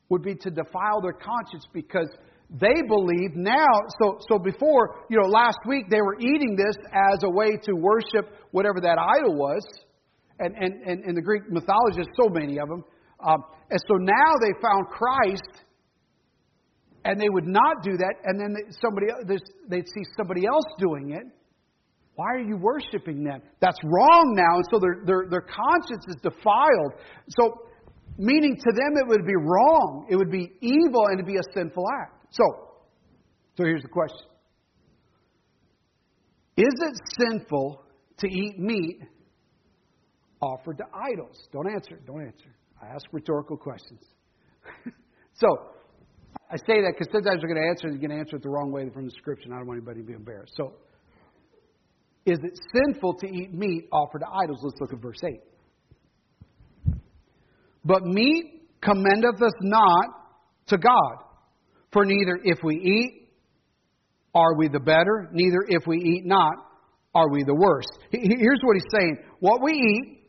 [0.10, 2.08] would be to defile their conscience because
[2.50, 3.68] they believe now
[4.02, 7.74] so so before you know last week they were eating this as a way to
[7.76, 9.62] worship whatever that idol was
[10.40, 12.84] and and and in the greek mythology so many of them
[13.24, 13.38] um,
[13.70, 15.64] and so now they found christ
[17.06, 19.06] and they would not do that and then somebody
[19.70, 21.28] they'd see somebody else doing it
[22.19, 26.17] why are you worshiping them that's wrong now and so their their, their conscience is
[26.21, 26.93] defiled
[27.29, 27.69] so
[28.21, 31.53] Meaning to them it would be wrong, it would be evil, and it'd be a
[31.53, 32.25] sinful act.
[32.32, 32.43] So,
[33.55, 34.27] so here's the question
[36.58, 37.82] Is it sinful
[38.17, 38.99] to eat meat
[40.41, 41.47] offered to idols?
[41.53, 41.97] Don't answer.
[42.05, 42.53] Don't answer.
[42.84, 44.01] I ask rhetorical questions.
[45.34, 45.47] so,
[46.51, 48.49] I say that because sometimes you're going to answer you're going to answer it the
[48.49, 49.47] wrong way from the scripture.
[49.53, 50.55] I don't want anybody to be embarrassed.
[50.58, 50.73] So,
[52.25, 54.60] is it sinful to eat meat offered to idols?
[54.63, 55.39] Let's look at verse 8.
[57.86, 60.05] But meat commendeth us not
[60.67, 61.23] to God.
[61.91, 63.29] For neither if we eat,
[64.36, 66.53] are we the better, neither if we eat not,
[67.15, 67.88] are we the worse.
[68.12, 69.17] Here's what he's saying.
[69.39, 70.19] What we eat,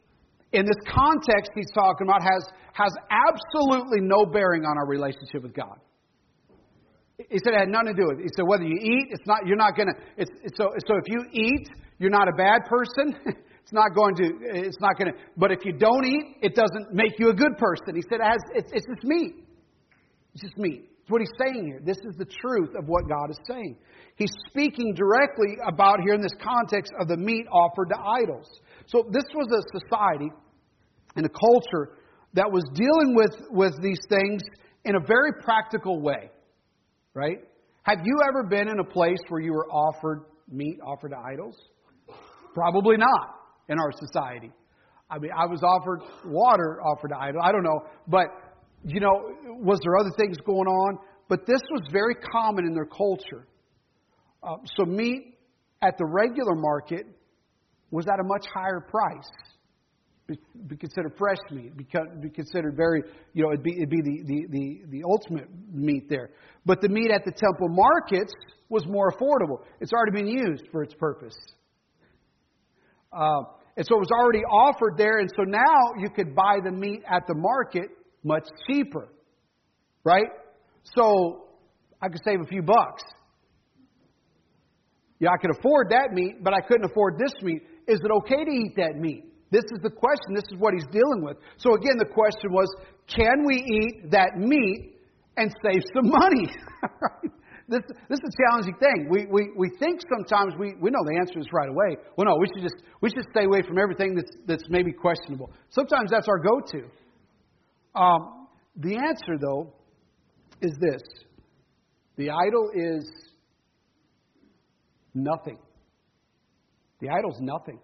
[0.53, 5.55] in this context he's talking about, has, has absolutely no bearing on our relationship with
[5.55, 5.79] God.
[7.29, 8.23] He said it had nothing to do with it.
[8.23, 11.05] He said whether you eat, it's not you're not gonna it's, it's so so if
[11.09, 13.15] you eat, you're not a bad person.
[13.71, 17.21] It's not going to, it's not to, but if you don't eat, it doesn't make
[17.21, 17.95] you a good person.
[17.95, 19.47] He said, it has, it's, it's just meat.
[20.35, 20.91] It's just meat.
[21.03, 21.81] It's what he's saying here.
[21.81, 23.77] This is the truth of what God is saying.
[24.17, 28.49] He's speaking directly about here in this context of the meat offered to idols.
[28.87, 30.31] So this was a society
[31.15, 31.97] and a culture
[32.35, 34.43] that was dealing with, with these things
[34.85, 36.31] in a very practical way.
[37.15, 37.39] Right?
[37.83, 41.57] Have you ever been in a place where you were offered meat offered to idols?
[42.55, 43.37] Probably not
[43.69, 44.53] in our society.
[45.11, 47.43] I mean, I was offered water offered to idols.
[47.45, 48.27] I don't know, but
[48.85, 50.99] you know, was there other things going on?
[51.29, 53.47] But this was very common in their culture.
[54.43, 55.39] Uh, so meat
[55.83, 57.07] at the regular market
[57.91, 59.31] was at a much higher price.
[60.69, 61.77] Be, considered fresh meat.
[61.77, 61.87] Be,
[62.21, 66.09] be considered very, you know, it'd be, it'd be the, the, the, the ultimate meat
[66.09, 66.31] there.
[66.65, 68.33] But the meat at the temple markets
[68.69, 69.65] was more affordable.
[69.81, 71.35] It's already been used for its purpose.
[73.13, 73.43] Uh,
[73.77, 77.03] and so it was already offered there, and so now you could buy the meat
[77.11, 77.89] at the market
[78.23, 79.09] much cheaper.
[80.05, 80.29] Right?
[80.97, 81.49] So
[82.01, 83.03] I could save a few bucks.
[85.19, 87.63] Yeah, I could afford that meat, but I couldn't afford this meat.
[87.87, 89.25] Is it okay to eat that meat?
[89.51, 90.35] This is the question.
[90.35, 91.37] This is what he's dealing with.
[91.57, 92.69] So again, the question was,
[93.09, 94.95] can we eat that meat
[95.37, 96.47] and save some money?
[97.69, 99.09] this, this is a challenging thing.
[99.11, 101.97] We, we, we think sometimes we, we know the answer is right away.
[102.17, 105.51] Well, no, we should just we should stay away from everything that's, that's maybe questionable.
[105.71, 108.01] Sometimes that's our go to.
[108.01, 109.73] Um, the answer, though,
[110.63, 111.03] is this
[112.17, 113.11] the idol is
[115.15, 115.59] nothing.
[117.01, 117.81] The idol's nothing.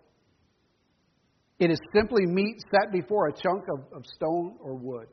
[1.58, 5.06] It is simply meat set before a chunk of, of stone or wood.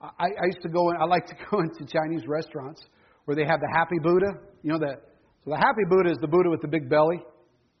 [0.00, 2.82] I, I used to go in, I like to go into Chinese restaurants
[3.24, 4.32] where they have the happy Buddha.
[4.62, 5.02] You know that.
[5.44, 7.22] So the happy Buddha is the Buddha with the big belly.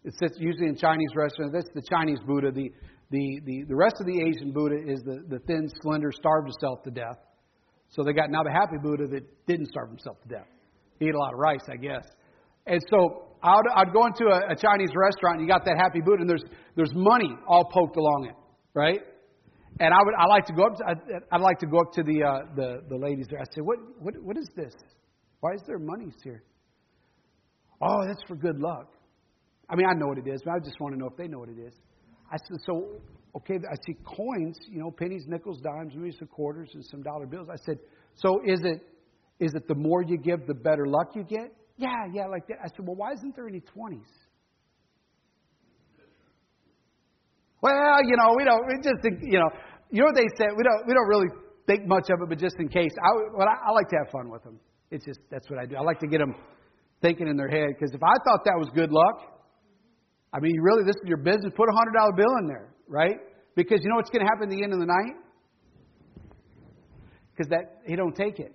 [0.04, 1.52] It sits usually in Chinese restaurants.
[1.52, 2.52] That's the Chinese Buddha.
[2.52, 2.70] The
[3.10, 6.82] The, the, the rest of the Asian Buddha is the, the thin, slender, starved himself
[6.84, 7.18] to death.
[7.90, 10.48] So they got now the happy Buddha that didn't starve himself to death.
[10.98, 12.04] He ate a lot of rice, I guess.
[12.66, 16.00] And so I'd, I'd go into a, a Chinese restaurant and you got that happy
[16.00, 16.44] Buddha and there's,
[16.74, 18.34] there's money all poked along it,
[18.74, 19.00] right?
[19.78, 21.92] And I would I like to go up to, I'd, I'd like to go up
[21.92, 23.40] to the, uh, the the ladies there.
[23.40, 24.72] I say, what what what is this?
[25.40, 26.42] Why is there money here?
[27.82, 28.94] Oh, that's for good luck.
[29.68, 31.28] I mean, I know what it is, but I just want to know if they
[31.28, 31.74] know what it is.
[32.32, 33.02] I said, so
[33.36, 37.26] okay, I see coins, you know, pennies, nickels, dimes, maybe some quarters, and some dollar
[37.26, 37.48] bills.
[37.52, 37.76] I said,
[38.14, 38.80] so is it
[39.40, 41.52] is it the more you give, the better luck you get?
[41.76, 42.58] Yeah, yeah, like that.
[42.64, 44.08] I said, well, why isn't there any twenties?
[47.60, 48.64] Well, you know, we don't.
[48.66, 49.50] We just you know,
[49.90, 50.48] you know what they said.
[50.56, 50.86] We don't.
[50.86, 51.28] We don't really
[51.66, 54.10] think much of it, but just in case, I, well, I, I like to have
[54.12, 54.60] fun with them.
[54.90, 55.76] It's just that's what I do.
[55.76, 56.34] I like to get them
[57.02, 59.42] thinking in their head because if I thought that was good luck,
[60.32, 61.52] I mean, really, this is your business.
[61.56, 63.16] Put a hundred dollar bill in there, right?
[63.54, 65.16] Because you know what's going to happen at the end of the night?
[67.32, 68.52] Because that he don't take it.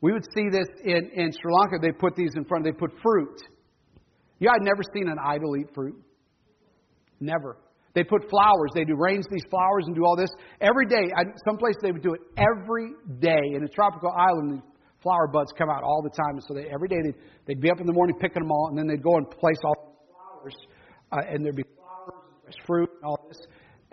[0.00, 1.76] We would see this in, in Sri Lanka.
[1.80, 2.64] They put these in front.
[2.64, 3.40] They put fruit.
[4.38, 5.96] Yeah, I'd never seen an idol eat fruit.
[7.20, 7.56] Never.
[7.94, 8.70] They put flowers.
[8.74, 10.28] They'd arrange these flowers and do all this
[10.60, 11.10] every day.
[11.48, 13.56] Some places they would do it every day.
[13.56, 14.62] In a tropical island, the
[15.02, 16.36] flower buds come out all the time.
[16.36, 18.68] And so they, every day they'd, they'd be up in the morning picking them all,
[18.68, 20.56] and then they'd go and place all the flowers.
[21.10, 23.40] Uh, and there'd be flowers and fresh fruit and all this.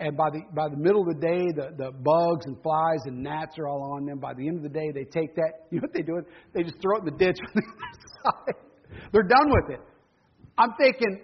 [0.00, 3.22] And by the by the middle of the day, the, the bugs and flies and
[3.22, 4.18] gnats are all on them.
[4.18, 5.52] By the end of the day, they take that.
[5.70, 6.20] You know what they do?
[6.52, 7.38] They just throw it in the ditch.
[9.12, 9.80] They're done with it.
[10.58, 11.20] I'm thinking,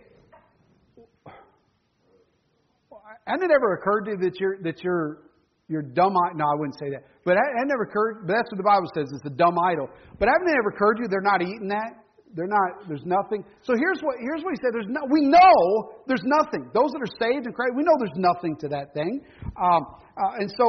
[3.26, 5.22] Hasn't it ever occurred to you that you're that you're
[5.68, 6.14] you're dumb?
[6.35, 7.06] No, I wouldn't say that.
[7.24, 8.26] But it never occurred.
[8.26, 9.06] But that's what the Bible says.
[9.12, 9.88] It's a dumb idol.
[10.18, 11.94] But haven't it ever occurred to you they're not eating that?
[12.35, 12.87] They're not.
[12.87, 13.45] There's nothing.
[13.62, 14.71] So here's what here's what he said.
[14.73, 15.03] There's no.
[15.11, 16.71] We know there's nothing.
[16.73, 19.21] Those that are saved and Christ, we know there's nothing to that thing.
[19.59, 19.83] Um,
[20.14, 20.66] uh, and so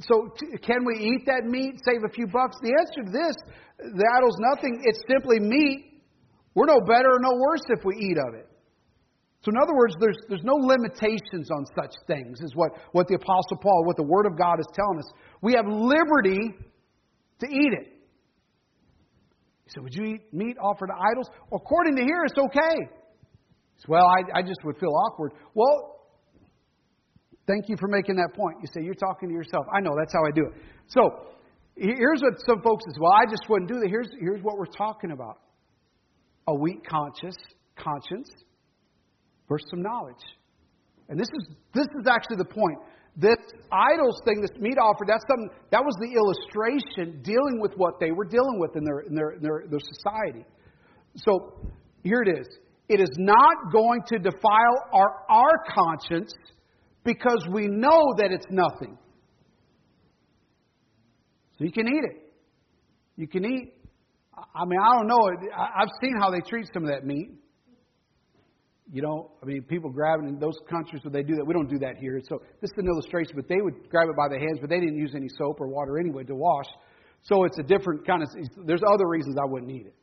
[0.00, 0.14] so
[0.64, 1.76] can we eat that meat?
[1.84, 2.56] Save a few bucks?
[2.62, 3.36] The answer to this,
[3.78, 4.80] the idol's nothing.
[4.84, 6.02] It's simply meat.
[6.54, 8.48] We're no better or no worse if we eat of it.
[9.44, 13.16] So, in other words, there's, there's no limitations on such things, is what, what the
[13.16, 15.04] Apostle Paul, what the Word of God is telling us.
[15.42, 16.54] We have liberty
[17.40, 17.93] to eat it.
[19.64, 21.28] He said, Would you eat meat offered to idols?
[21.52, 22.76] According to here, it's okay.
[22.76, 25.32] He said, Well, I, I just would feel awkward.
[25.54, 26.06] Well,
[27.46, 28.58] thank you for making that point.
[28.60, 29.66] You say, You're talking to yourself.
[29.74, 30.62] I know, that's how I do it.
[30.88, 31.00] So,
[31.76, 32.98] here's what some folks say.
[33.00, 33.88] Well, I just wouldn't do that.
[33.88, 35.38] Here's, here's what we're talking about
[36.46, 37.36] a weak conscience,
[37.76, 38.28] conscience
[39.48, 40.22] versus some knowledge.
[41.08, 42.78] And this is this is actually the point.
[43.16, 43.36] This
[43.70, 48.10] idols thing, this meat offer, that's something that was the illustration dealing with what they
[48.10, 50.44] were dealing with in their in their, in their, their society.
[51.16, 51.70] So
[52.02, 52.46] here it is.
[52.88, 56.34] It is not going to defile our, our conscience
[57.04, 58.98] because we know that it's nothing.
[61.58, 62.32] So you can eat it.
[63.16, 63.74] You can eat.
[64.36, 65.30] I mean, I don't know.
[65.56, 67.30] I've seen how they treat some of that meat.
[68.92, 71.44] You know, I mean, people grabbing in those countries where they do that.
[71.46, 72.20] We don't do that here.
[72.28, 74.78] So this is an illustration, but they would grab it by the hands, but they
[74.78, 76.66] didn't use any soap or water anyway to wash.
[77.22, 78.28] So it's a different kind of.
[78.66, 79.94] There's other reasons I wouldn't eat it.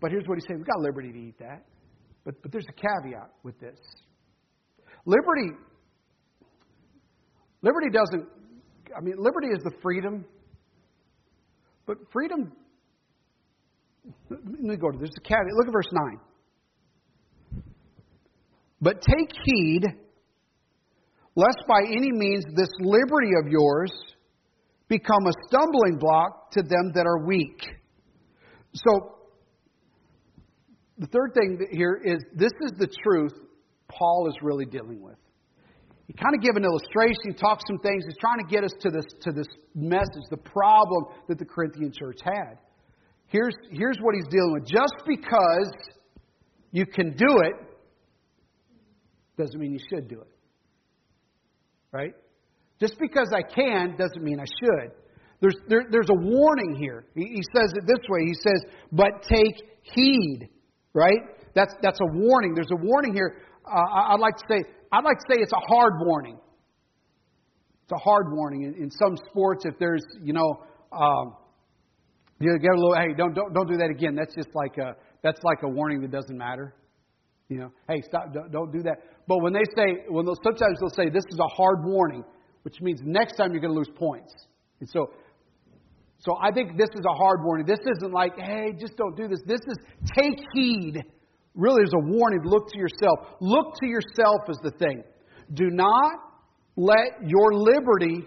[0.00, 1.66] But here's what he's saying: we've got liberty to eat that,
[2.24, 3.78] but but there's a caveat with this.
[5.04, 5.50] Liberty.
[7.60, 8.26] Liberty doesn't.
[8.96, 10.24] I mean, liberty is the freedom,
[11.86, 12.52] but freedom.
[14.30, 14.96] Let me go to.
[14.96, 15.52] There's a caveat.
[15.52, 16.18] Look at verse nine.
[18.80, 19.82] But take heed,
[21.34, 23.90] lest by any means this liberty of yours
[24.88, 27.60] become a stumbling block to them that are weak.
[28.72, 29.16] So,
[30.98, 33.32] the third thing here is this is the truth
[33.88, 35.16] Paul is really dealing with.
[36.06, 38.72] He kind of gives an illustration, he talks some things, he's trying to get us
[38.80, 42.56] to this, to this message, the problem that the Corinthian church had.
[43.26, 44.64] Here's, here's what he's dealing with.
[44.66, 45.70] Just because
[46.72, 47.67] you can do it
[49.38, 50.28] doesn't mean you should do it.
[51.92, 52.14] Right?
[52.80, 54.92] Just because I can doesn't mean I should.
[55.40, 57.06] There's, there, there's a warning here.
[57.14, 58.20] He, he says it this way.
[58.26, 60.48] He says, but take heed.
[60.92, 61.20] Right?
[61.54, 62.54] That's, that's a warning.
[62.54, 63.42] There's a warning here.
[63.64, 66.38] Uh, I'd like to say, I'd like to say it's a hard warning.
[67.84, 68.64] It's a hard warning.
[68.64, 70.62] In, in some sports, if there's, you know,
[70.92, 71.34] um,
[72.40, 74.14] you get a little, hey, don't, don't, don't do that again.
[74.14, 76.74] That's just like a, that's like a warning that doesn't matter.
[77.48, 78.98] You know, hey, stop, don't, don't do that.
[79.26, 82.22] But when they say, when they'll, sometimes they'll say, this is a hard warning,
[82.62, 84.32] which means next time you're going to lose points.
[84.80, 85.12] And so,
[86.18, 87.66] so I think this is a hard warning.
[87.66, 89.40] This isn't like, hey, just don't do this.
[89.46, 89.78] This is
[90.14, 91.02] take heed.
[91.54, 92.40] Really, there's a warning.
[92.44, 93.36] Look to yourself.
[93.40, 95.02] Look to yourself is the thing.
[95.54, 96.12] do not
[96.76, 98.26] let your liberty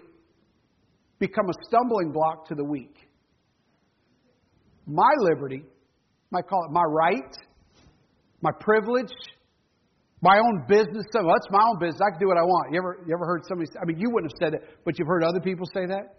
[1.18, 2.96] become a stumbling block to the weak.
[4.86, 5.64] My liberty,
[6.30, 7.36] might call it my right,
[8.42, 9.12] my privilege,
[10.20, 11.06] my own business.
[11.14, 12.00] Well, that's my own business.
[12.02, 12.72] I can do what I want.
[12.72, 13.70] You ever, you ever heard somebody?
[13.70, 16.18] Say, I mean, you wouldn't have said it, but you've heard other people say that.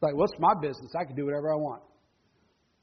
[0.00, 0.92] Like, well, it's my business.
[0.98, 1.82] I can do whatever I want.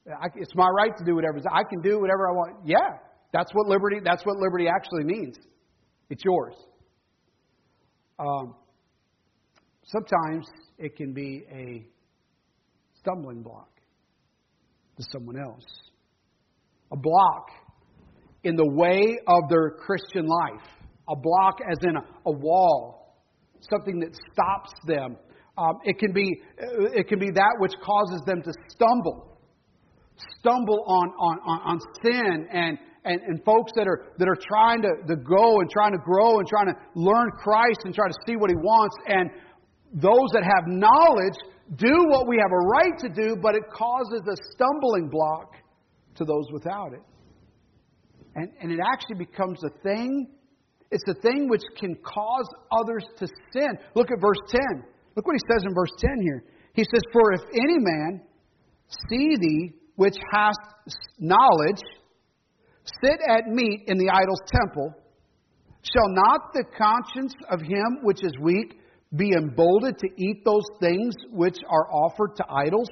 [0.08, 1.40] I, it's my right to do whatever.
[1.52, 2.66] I can do whatever I want.
[2.66, 2.98] Yeah,
[3.32, 3.98] that's what liberty.
[4.04, 5.38] That's what liberty actually means.
[6.10, 6.56] It's yours.
[8.18, 8.56] Um,
[9.86, 11.86] sometimes it can be a
[13.00, 13.70] stumbling block
[14.98, 15.66] to someone else.
[16.92, 17.50] A block
[18.44, 20.66] in the way of their Christian life.
[21.10, 23.18] A block as in a, a wall,
[23.70, 25.18] something that stops them.
[25.58, 26.42] Um, it can be
[26.96, 29.38] it can be that which causes them to stumble,
[30.40, 34.82] stumble on on, on, on sin and, and and folks that are that are trying
[34.84, 38.20] to, to go and trying to grow and trying to learn Christ and trying to
[38.26, 39.32] see what He wants and
[39.94, 41.36] those that have knowledge
[41.76, 45.56] do what we have a right to do, but it causes a stumbling block
[46.16, 47.02] to those without it.
[48.36, 50.28] And, and it actually becomes a thing.
[50.92, 53.78] It's a thing which can cause others to sin.
[53.96, 54.62] Look at verse 10.
[55.16, 56.44] Look what he says in verse 10 here.
[56.74, 58.22] He says, For if any man
[59.10, 60.60] see thee which hast
[61.20, 61.82] knowledge,
[63.04, 64.94] sit at meat in the idol's temple,
[65.82, 68.80] shall not the conscience of him which is weak
[69.16, 72.90] be emboldened to eat those things which are offered to idols?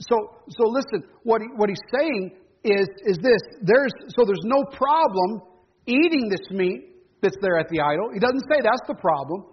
[0.00, 0.16] So,
[0.48, 2.32] so listen, what, he, what he's saying
[2.64, 3.40] is, is this.
[3.62, 5.42] There's, so there's no problem
[5.86, 8.10] eating this meat that's there at the idol.
[8.12, 9.44] He doesn't say that's the problem.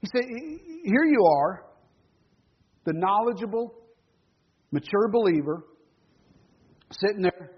[0.00, 0.24] He said,
[0.84, 1.64] here you are,
[2.84, 3.74] the knowledgeable,
[4.70, 5.64] mature believer,
[6.90, 7.52] sitting there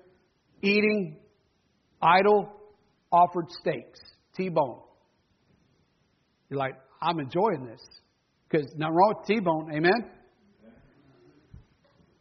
[0.62, 1.18] eating
[2.01, 2.53] idol
[3.12, 4.01] offered steaks,
[4.36, 4.80] T-bone.
[6.49, 7.80] You're like, I'm enjoying this.
[8.49, 10.11] Because nothing wrong with T-bone, amen?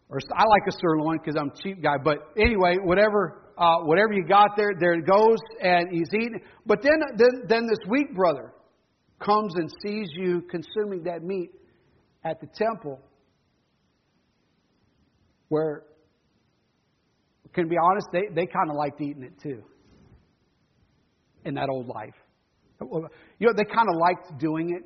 [0.10, 1.96] Or I like a sirloin because I'm a cheap guy.
[2.04, 6.42] But anyway, whatever uh, whatever you got there, there it goes, and he's eating.
[6.66, 8.54] But then, then, then this weak brother
[9.20, 11.50] comes and sees you consuming that meat
[12.24, 13.00] at the temple,
[15.50, 15.84] where,
[17.54, 19.64] can be honest, they, they kind of liked eating it too
[21.46, 22.14] in that old life.
[22.80, 24.84] You know, they kind of liked doing it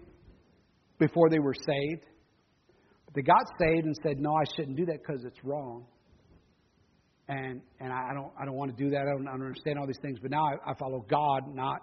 [0.97, 2.05] before they were saved.
[3.13, 5.85] They got saved and said, No, I shouldn't do that because it's wrong.
[7.27, 9.01] And, and I, don't, I don't want to do that.
[9.01, 10.19] I don't, I don't understand all these things.
[10.21, 11.79] But now I, I follow God, not,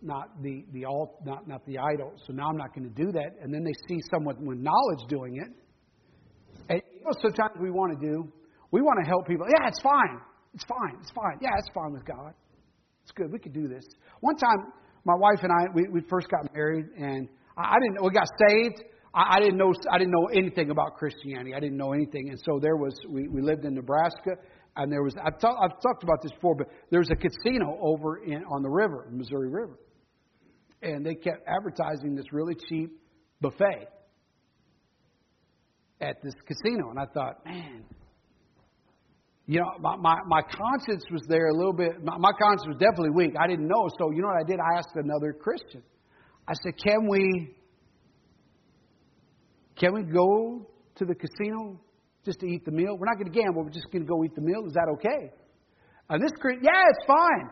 [0.00, 2.12] not, the, the alt, not, not the idol.
[2.26, 3.36] So now I'm not going to do that.
[3.42, 5.52] And then they see someone with knowledge doing it.
[6.70, 8.32] And you know, sometimes we want to do,
[8.70, 9.46] we want to help people.
[9.50, 10.20] Yeah, it's fine.
[10.54, 10.96] It's fine.
[11.00, 11.36] It's fine.
[11.42, 12.32] Yeah, it's fine with God.
[13.02, 13.32] It's good.
[13.32, 13.84] We could do this.
[14.20, 14.72] One time,
[15.04, 18.04] my wife and I, we, we first got married, and I, I didn't.
[18.04, 18.82] We got saved.
[19.14, 19.72] I, I didn't know.
[19.92, 21.54] I didn't know anything about Christianity.
[21.54, 22.94] I didn't know anything, and so there was.
[23.08, 24.36] We, we lived in Nebraska,
[24.76, 25.14] and there was.
[25.24, 28.62] I've, ta- I've talked about this before, but there was a casino over in on
[28.62, 29.78] the river, Missouri River,
[30.82, 32.90] and they kept advertising this really cheap
[33.40, 33.88] buffet
[36.00, 37.84] at this casino, and I thought, man,
[39.46, 42.02] you know, my, my, my conscience was there a little bit.
[42.04, 43.34] My, my conscience was definitely weak.
[43.38, 43.88] I didn't know.
[43.98, 44.60] So, you know what I did?
[44.60, 45.82] I asked another Christian.
[46.46, 47.56] I said, Can we
[49.80, 51.80] can we go to the casino
[52.24, 52.96] just to eat the meal?
[52.98, 53.64] We're not going to gamble.
[53.64, 54.66] We're just going to go eat the meal.
[54.66, 55.32] Is that okay?
[56.10, 57.48] And this Christian, yeah, it's fine.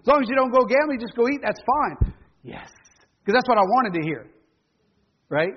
[0.00, 1.40] As long as you don't go gamble, you just go eat.
[1.44, 2.14] That's fine.
[2.42, 2.70] Yes,
[3.20, 4.30] because that's what I wanted to hear,
[5.28, 5.52] right?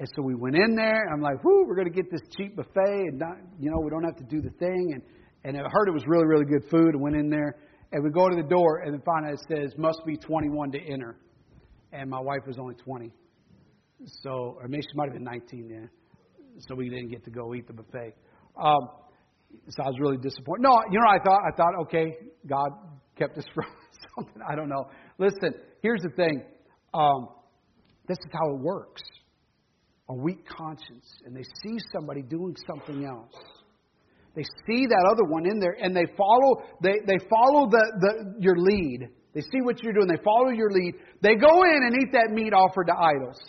[0.00, 1.04] And so we went in there.
[1.12, 3.90] I'm like, whoo, we're going to get this cheap buffet, and not, you know, we
[3.90, 4.90] don't have to do the thing.
[4.94, 5.02] And
[5.44, 6.94] and I heard it was really, really good food.
[6.94, 7.54] And went in there,
[7.92, 10.78] and we go to the door, and then finally it says must be 21 to
[10.80, 11.16] enter,
[11.92, 13.12] and my wife was only 20,
[14.06, 15.90] so or maybe she might have been 19 then,
[16.68, 18.14] so we didn't get to go eat the buffet.
[18.56, 18.88] Um,
[19.68, 20.62] so I was really disappointed.
[20.62, 22.70] No, you know, I thought I thought, okay, God
[23.16, 23.66] kept us from
[24.16, 24.42] something.
[24.48, 24.88] I don't know.
[25.18, 26.42] Listen, here's the thing.
[26.92, 27.28] Um,
[28.06, 29.02] this is how it works
[30.08, 33.32] a weak conscience and they see somebody doing something else.
[34.36, 38.34] They see that other one in there and they follow they, they follow the, the
[38.40, 39.08] your lead.
[39.32, 40.94] They see what you're doing, they follow your lead.
[41.22, 43.40] They go in and eat that meat offered to idols.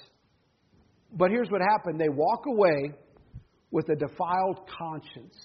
[1.16, 1.99] But here's what happened.
[1.99, 2.91] They walk away
[3.72, 5.36] with a defiled conscience,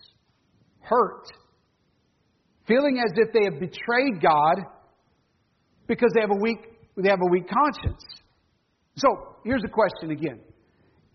[0.80, 1.26] hurt,
[2.66, 4.64] feeling as if they have betrayed God
[5.86, 6.58] because they have a weak
[6.96, 8.04] they have a weak conscience.
[8.96, 10.40] So here's the question again.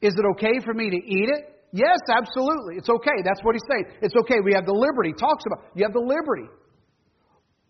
[0.01, 1.56] Is it okay for me to eat it?
[1.72, 2.76] Yes, absolutely.
[2.78, 3.22] It's okay.
[3.24, 3.97] That's what he's saying.
[4.01, 4.36] It's okay.
[4.43, 5.10] We have the liberty.
[5.10, 6.49] He talks about you have the liberty.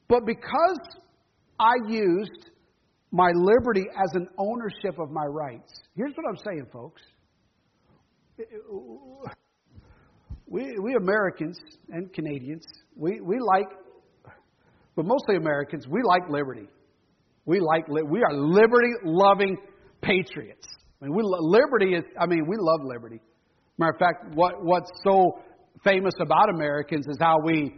[0.08, 0.80] But because
[1.60, 2.50] I used
[3.16, 5.72] my liberty as an ownership of my rights.
[5.96, 7.02] Here's what I'm saying, folks.
[10.48, 11.58] We, we Americans
[11.90, 13.68] and Canadians, we, we like,
[14.98, 16.68] but mostly Americans, we like liberty.
[17.46, 19.58] We like we are liberty loving
[20.02, 20.68] patriots.
[21.02, 22.04] I mean, we liberty is.
[22.20, 23.22] I mean, we love liberty.
[23.78, 25.40] Matter of fact, what what's so
[25.84, 27.76] famous about Americans is how we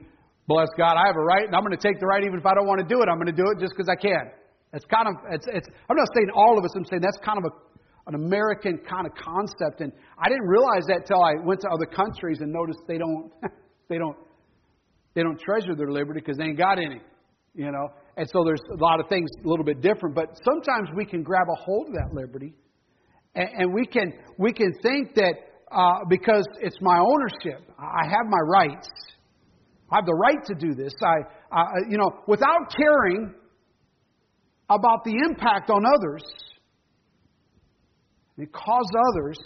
[0.48, 0.96] bless God.
[0.96, 2.66] I have a right, and I'm going to take the right even if I don't
[2.66, 3.10] want to do it.
[3.10, 4.32] I'm going to do it just because I can.
[4.74, 5.68] It's kind of it's it's.
[5.90, 6.72] I'm not saying all of us.
[6.76, 7.68] I'm saying that's kind of a
[8.08, 11.86] an American kind of concept, and I didn't realize that till I went to other
[11.86, 13.32] countries and noticed they don't
[13.90, 14.18] they don't
[15.14, 17.02] they don't treasure their liberty because they ain't got any,
[17.54, 17.90] you know.
[18.18, 21.22] And so there's a lot of things a little bit different, but sometimes we can
[21.22, 22.54] grab a hold of that liberty,
[23.36, 25.34] and, and we can we can think that
[25.72, 28.88] uh, because it's my ownership, I have my rights,
[29.92, 30.94] I have the right to do this.
[31.04, 33.34] I, uh, you know, without caring
[34.70, 36.24] about the impact on others,
[38.38, 39.38] it cause others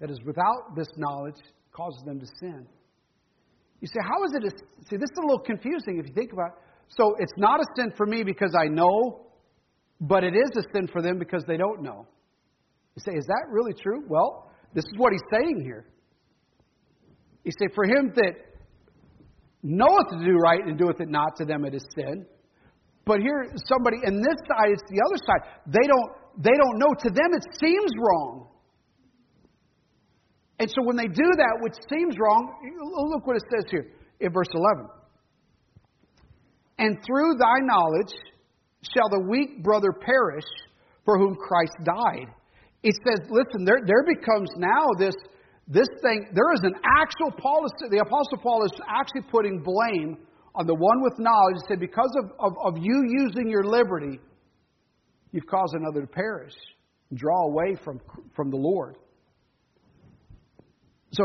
[0.00, 1.36] that is without this knowledge
[1.72, 2.66] causes them to sin.
[3.80, 4.44] You say, how is it?
[4.44, 4.50] A,
[4.88, 6.54] see, this is a little confusing if you think about it.
[6.88, 9.26] So it's not a sin for me because I know,
[10.00, 12.06] but it is a sin for them because they don't know.
[12.96, 14.02] You say, is that really true?
[14.08, 15.86] Well, this is what he's saying here.
[17.44, 18.32] He say, for him that
[19.64, 22.26] knoweth to do right and doeth it not, to them it is sin.
[23.06, 25.42] But here, somebody, and this side, it's the other side.
[25.66, 26.92] They don't, they don't know.
[27.00, 28.48] To them, it seems wrong.
[30.58, 32.54] And so when they do that, which seems wrong,
[33.10, 33.90] look what it says here
[34.20, 34.86] in verse 11.
[36.78, 38.12] And through thy knowledge
[38.94, 40.44] shall the weak brother perish
[41.04, 42.28] for whom Christ died.
[42.82, 45.14] It says, listen, there, there becomes now this,
[45.66, 50.18] this thing, there is an actual, is, the Apostle Paul is actually putting blame
[50.54, 51.56] on the one with knowledge.
[51.56, 54.20] He said, because of, of, of you using your liberty,
[55.32, 56.52] you've caused another to perish,
[57.14, 58.00] draw away from,
[58.36, 58.98] from the Lord.
[61.12, 61.24] So,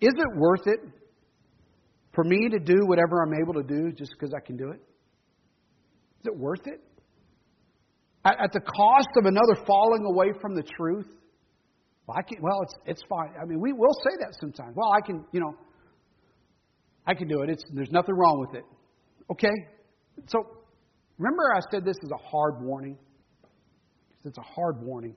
[0.00, 0.80] is it worth it
[2.14, 4.80] for me to do whatever I'm able to do just because I can do it?
[6.20, 6.80] Is it worth it?
[8.24, 11.08] At, at the cost of another falling away from the truth?
[12.06, 13.30] Well, I can, well, it's it's fine.
[13.40, 14.74] I mean, we will say that sometimes.
[14.76, 15.54] Well, I can, you know,
[17.06, 17.50] I can do it.
[17.50, 18.64] It's, there's nothing wrong with it.
[19.30, 19.54] Okay.
[20.26, 20.46] So,
[21.18, 22.98] remember I said this is a hard warning.
[24.24, 25.16] It's a hard warning.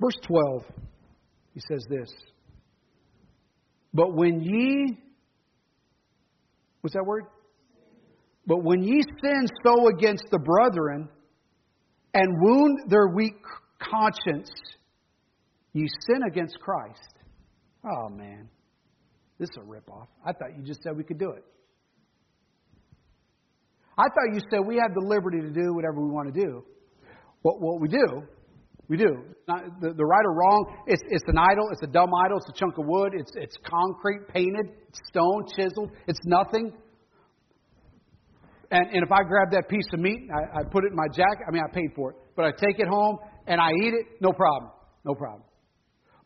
[0.00, 0.64] Verse 12,
[1.54, 2.10] he says this.
[3.92, 4.98] But when ye,
[6.80, 7.24] what's that word?
[8.46, 11.08] But when ye sin so against the brethren
[12.14, 13.34] and wound their weak
[13.78, 14.50] conscience,
[15.72, 17.14] ye sin against Christ.
[17.84, 18.48] Oh, man.
[19.38, 20.06] This is a ripoff.
[20.24, 21.44] I thought you just said we could do it.
[23.96, 26.64] I thought you said we have the liberty to do whatever we want to do.
[27.42, 28.26] What, what we do
[28.90, 29.22] we do.
[29.46, 32.50] Not, the, the right or wrong, it's, it's an idol, it's a dumb idol, it's
[32.50, 34.66] a chunk of wood, it's, it's concrete, painted,
[35.08, 36.72] stone, chiseled, it's nothing.
[38.72, 41.06] And, and if I grab that piece of meat, I, I put it in my
[41.14, 43.94] jacket, I mean, I paid for it, but I take it home and I eat
[43.94, 44.72] it, no problem.
[45.04, 45.42] No problem.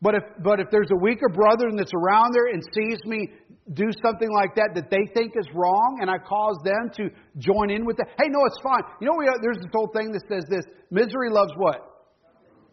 [0.04, 3.32] But if, but if there's a weaker brother that's around there and sees me
[3.72, 7.08] do something like that that they think is wrong, and I cause them to
[7.40, 8.84] join in with that, hey, no, it's fine.
[9.00, 11.80] You know, we, there's this old thing that says this misery loves what?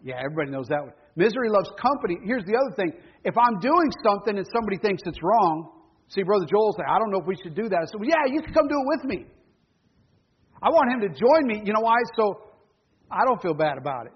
[0.03, 0.91] Yeah, everybody knows that one.
[1.15, 2.19] Misery loves company.
[2.27, 2.91] Here's the other thing.
[3.23, 7.15] If I'm doing something and somebody thinks it's wrong, see, Brother Joel say, I don't
[7.15, 7.79] know if we should do that.
[7.79, 9.19] I said, well, yeah, you can come do it with me.
[10.59, 11.63] I want him to join me.
[11.63, 11.95] You know why?
[12.19, 12.51] So
[13.07, 14.13] I don't feel bad about it.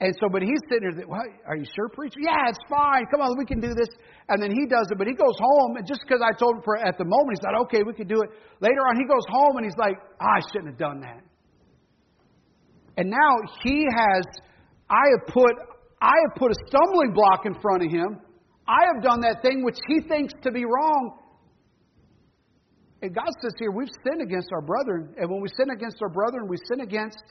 [0.00, 2.18] And so, but he's sitting there, well, are you sure, preacher?
[2.20, 3.06] Yeah, it's fine.
[3.14, 3.88] Come on, we can do this.
[4.28, 6.62] And then he does it, but he goes home, and just because I told him
[6.64, 8.30] for at the moment, he's like, okay, we can do it.
[8.60, 11.22] Later on, he goes home and he's like, oh, I shouldn't have done that.
[12.96, 13.32] And now
[13.62, 14.24] he has
[14.90, 15.52] I have put
[16.00, 18.20] I have put a stumbling block in front of him.
[18.68, 21.18] I have done that thing which he thinks to be wrong.
[23.02, 25.14] And God says here, we've sinned against our brethren.
[25.18, 27.22] And when we sin against our brethren, we sin against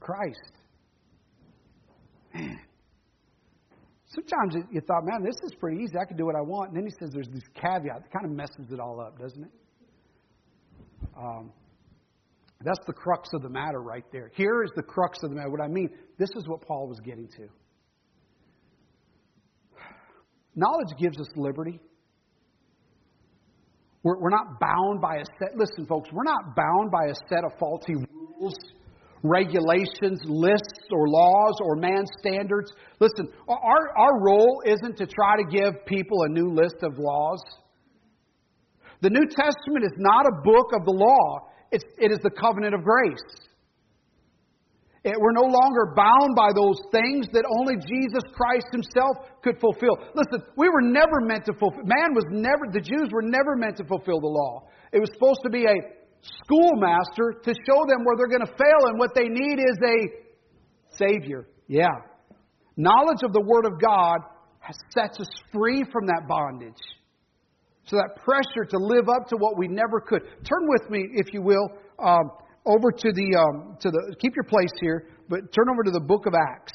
[0.00, 0.57] Christ.
[2.34, 2.58] Man.
[4.06, 5.92] Sometimes you thought, man, this is pretty easy.
[6.00, 6.70] I can do what I want.
[6.70, 9.44] And then he says there's this caveat that kind of messes it all up, doesn't
[9.44, 9.50] it?
[11.16, 11.52] Um,
[12.64, 14.30] that's the crux of the matter right there.
[14.34, 15.50] Here is the crux of the matter.
[15.50, 17.48] What I mean, this is what Paul was getting to.
[20.56, 21.78] Knowledge gives us liberty.
[24.02, 27.44] We're, we're not bound by a set, listen, folks, we're not bound by a set
[27.44, 28.54] of faulty rules,
[29.22, 32.72] regulations, lists, or laws, or man's standards.
[33.00, 37.42] Listen, our, our role isn't to try to give people a new list of laws.
[39.00, 42.74] The New Testament is not a book of the law, it's, it is the covenant
[42.74, 43.48] of grace.
[45.04, 49.96] We're no longer bound by those things that only Jesus Christ Himself could fulfill.
[50.12, 53.76] Listen, we were never meant to fulfill, man was never, the Jews were never meant
[53.78, 54.68] to fulfill the law.
[54.92, 55.76] It was supposed to be a
[56.22, 60.96] schoolmaster to show them where they're going to fail, and what they need is a
[60.96, 61.48] Savior.
[61.66, 61.88] Yeah.
[62.76, 64.20] Knowledge of the Word of God
[64.94, 66.82] sets us free from that bondage.
[67.84, 70.22] So that pressure to live up to what we never could.
[70.44, 72.30] Turn with me, if you will, um,
[72.66, 74.14] over to the um, to the.
[74.20, 76.72] Keep your place here, but turn over to the book of Acts.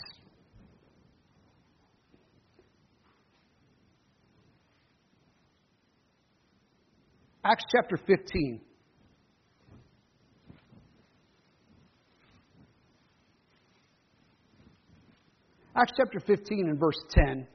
[7.46, 8.62] Acts chapter 15.
[15.76, 17.48] Acts chapter 15 and verse 10.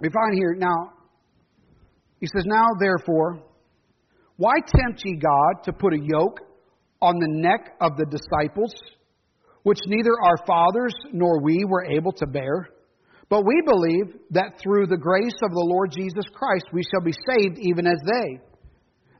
[0.00, 0.92] We find here, now,
[2.20, 3.42] he says, Now therefore,
[4.36, 6.40] why tempt ye God to put a yoke
[7.02, 8.72] on the neck of the disciples,
[9.64, 12.68] which neither our fathers nor we were able to bear?
[13.28, 17.12] But we believe that through the grace of the Lord Jesus Christ we shall be
[17.12, 18.49] saved even as they.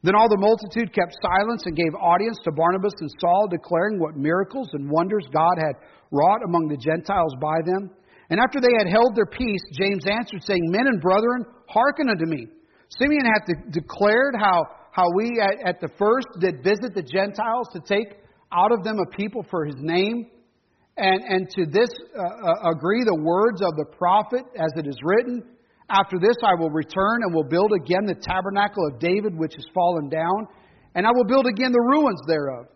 [0.03, 4.17] Then all the multitude kept silence and gave audience to Barnabas and Saul, declaring what
[4.17, 5.77] miracles and wonders God had
[6.11, 7.91] wrought among the Gentiles by them.
[8.31, 12.25] And after they had held their peace, James answered, saying, Men and brethren, hearken unto
[12.25, 12.47] me.
[12.89, 17.69] Simeon hath de- declared how, how we at, at the first did visit the Gentiles
[17.75, 20.31] to take out of them a people for his name.
[20.97, 24.97] And, and to this uh, uh, agree the words of the prophet, as it is
[25.05, 25.45] written
[25.91, 29.67] After this I will return and will build again the tabernacle of David, which is
[29.75, 30.47] fallen down,
[30.95, 32.67] and I will build again the ruins thereof,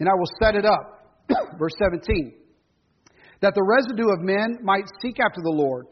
[0.00, 1.28] and I will set it up.
[1.58, 2.42] Verse 17
[3.42, 5.86] that the residue of men might seek after the Lord,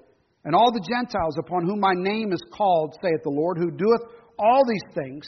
[0.45, 4.07] and all the Gentiles upon whom my name is called, saith the Lord, who doeth
[4.39, 5.27] all these things.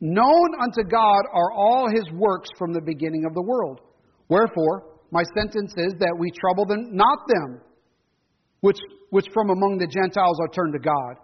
[0.00, 3.80] Known unto God are all his works from the beginning of the world.
[4.28, 7.60] Wherefore, my sentence is that we trouble them, not them,
[8.60, 8.78] which,
[9.10, 11.16] which from among the Gentiles are turned to God,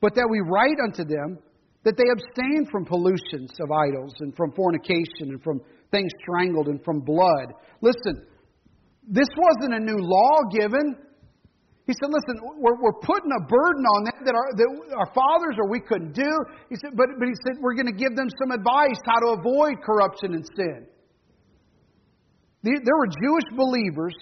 [0.00, 1.38] but that we write unto them
[1.84, 5.60] that they abstain from pollutions of idols, and from fornication, and from
[5.90, 7.54] things strangled, and from blood.
[7.80, 8.26] Listen,
[9.06, 10.96] this wasn't a new law given.
[11.86, 14.68] He said, listen, we're, we're putting a burden on them that our, that
[14.98, 16.28] our fathers or we couldn't do.
[16.68, 19.40] He said, but, but he said, we're going to give them some advice how to
[19.40, 20.84] avoid corruption and sin.
[22.62, 24.12] There were Jewish believers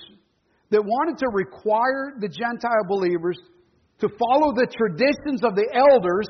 [0.71, 3.39] that wanted to require the Gentile believers
[4.01, 6.29] to follow the traditions of the elders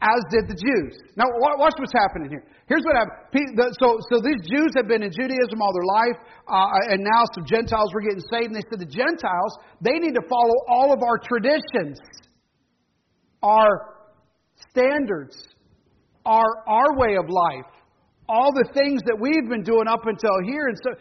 [0.00, 0.96] as did the Jews.
[1.16, 2.44] Now, watch what's happening here.
[2.66, 3.76] Here's what happened.
[3.76, 6.16] So, so these Jews have been in Judaism all their life,
[6.48, 10.14] uh, and now some Gentiles were getting saved, and they said the Gentiles, they need
[10.14, 12.00] to follow all of our traditions,
[13.42, 14.08] our
[14.70, 15.36] standards,
[16.24, 17.68] our, our way of life,
[18.30, 20.70] all the things that we've been doing up until here.
[20.70, 20.94] And so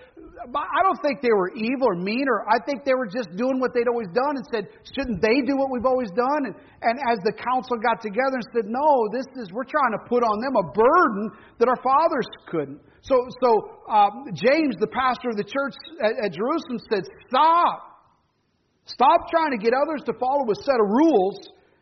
[0.49, 3.61] I don't think they were evil or mean, or I think they were just doing
[3.61, 4.65] what they'd always done and said,
[4.97, 6.49] shouldn't they do what we've always done?
[6.49, 10.01] And, and as the council got together and said, no, this is, we're trying to
[10.09, 11.23] put on them a burden
[11.61, 12.81] that our fathers couldn't.
[13.05, 13.15] So,
[13.45, 13.49] so
[13.93, 18.01] um, James, the pastor of the church at, at Jerusalem, said, stop.
[18.89, 21.37] Stop trying to get others to follow a set of rules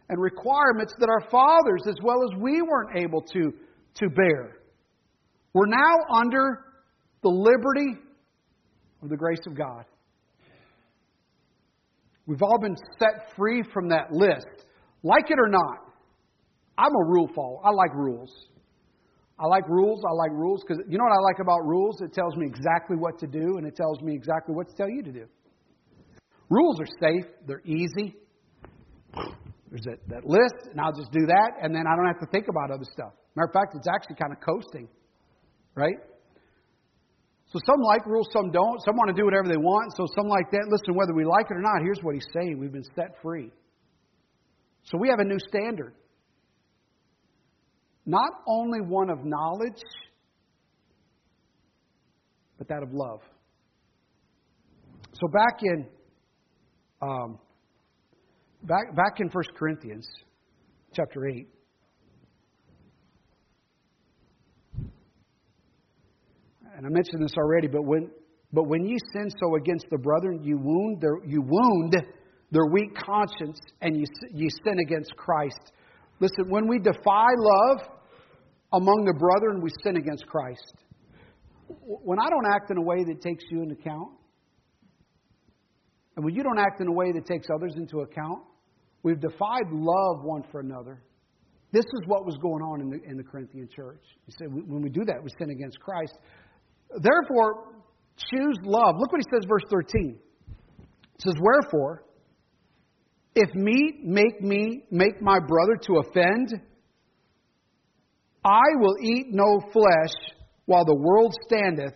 [0.09, 3.53] and requirements that our fathers, as well as we, weren't able to,
[3.95, 4.56] to bear.
[5.57, 6.65] We're now under
[7.23, 7.97] the liberty
[9.01, 9.85] of the grace of God.
[12.27, 14.67] We've all been set free from that list.
[15.01, 15.77] Like it or not,
[16.77, 17.65] I'm a rule follower.
[17.65, 18.31] I like rules.
[19.39, 19.99] I like rules.
[20.07, 22.01] I like rules because you know what I like about rules?
[22.01, 24.89] It tells me exactly what to do and it tells me exactly what to tell
[24.89, 25.25] you to do.
[26.51, 28.15] Rules are safe, they're easy.
[29.71, 32.27] There's that, that list, and I'll just do that, and then I don't have to
[32.31, 33.11] think about other stuff.
[33.35, 34.87] Matter of fact, it's actually kind of coasting,
[35.78, 35.95] right?
[37.49, 38.82] So some like rules, some don't.
[38.84, 39.93] Some want to do whatever they want.
[39.95, 40.67] So some like that.
[40.69, 42.59] Listen, whether we like it or not, here's what he's saying.
[42.59, 43.51] We've been set free.
[44.84, 45.93] So we have a new standard.
[48.05, 49.82] Not only one of knowledge,
[52.57, 53.21] but that of love.
[55.13, 55.88] So back in
[57.01, 57.39] um,
[58.63, 60.07] back back in 1 Corinthians
[60.93, 61.47] chapter 8.
[66.78, 68.09] And I mentioned this already, but when
[68.53, 71.93] but when ye sin so against the brethren, you wound their you wound
[72.51, 75.73] their weak conscience, and you you sin against Christ.
[76.21, 77.89] Listen, when we defy love
[78.71, 80.75] among the brethren, we sin against Christ.
[81.67, 84.11] When I don't act in a way that takes you into account,
[86.15, 88.39] and when you don't act in a way that takes others into account,
[89.03, 91.03] we've defied love one for another,
[91.71, 94.03] This is what was going on in the, in the Corinthian church.
[94.25, 96.17] He said, when we do that, we sin against Christ.
[96.89, 97.73] Therefore,
[98.17, 98.95] choose love.
[98.97, 100.17] Look what he says, verse 13.
[100.79, 102.03] It says, Wherefore,
[103.35, 106.61] if meat make me make my brother to offend,
[108.43, 110.13] I will eat no flesh
[110.65, 111.93] while the world standeth,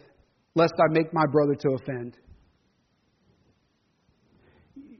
[0.56, 2.18] lest I make my brother to offend.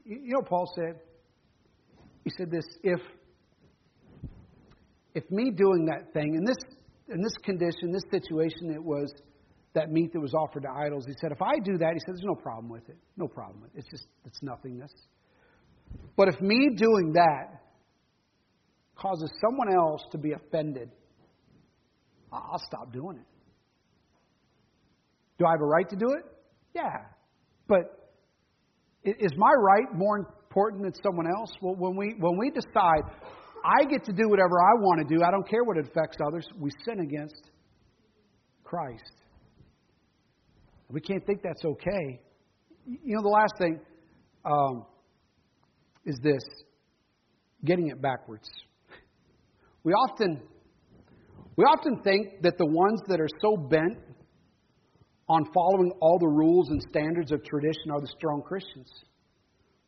[0.04, 1.00] You know what Paul said?
[2.24, 3.00] He said this if
[5.14, 6.56] if me doing that thing in this
[7.08, 9.12] in this condition, this situation, it was
[9.74, 11.04] that meat that was offered to idols.
[11.06, 12.96] He said, if I do that, he said, there's no problem with it.
[13.16, 13.78] No problem with it.
[13.78, 14.92] It's just it's nothingness.
[16.16, 17.62] But if me doing that
[18.96, 20.90] causes someone else to be offended,
[22.32, 23.26] I'll stop doing it.
[25.38, 26.24] Do I have a right to do it?
[26.74, 27.06] Yeah.
[27.68, 28.12] But
[29.04, 31.50] is my right more important than someone else?
[31.60, 33.02] Well, when we, when we decide,
[33.64, 36.18] I get to do whatever I want to do, I don't care what it affects
[36.26, 37.50] others, we sin against
[38.64, 39.21] Christ.
[40.92, 42.20] We can't think that's okay.
[42.86, 43.80] You know, the last thing
[44.44, 44.84] um,
[46.04, 46.42] is this
[47.64, 48.48] getting it backwards.
[49.84, 50.42] We often,
[51.56, 53.98] we often think that the ones that are so bent
[55.28, 58.90] on following all the rules and standards of tradition are the strong Christians.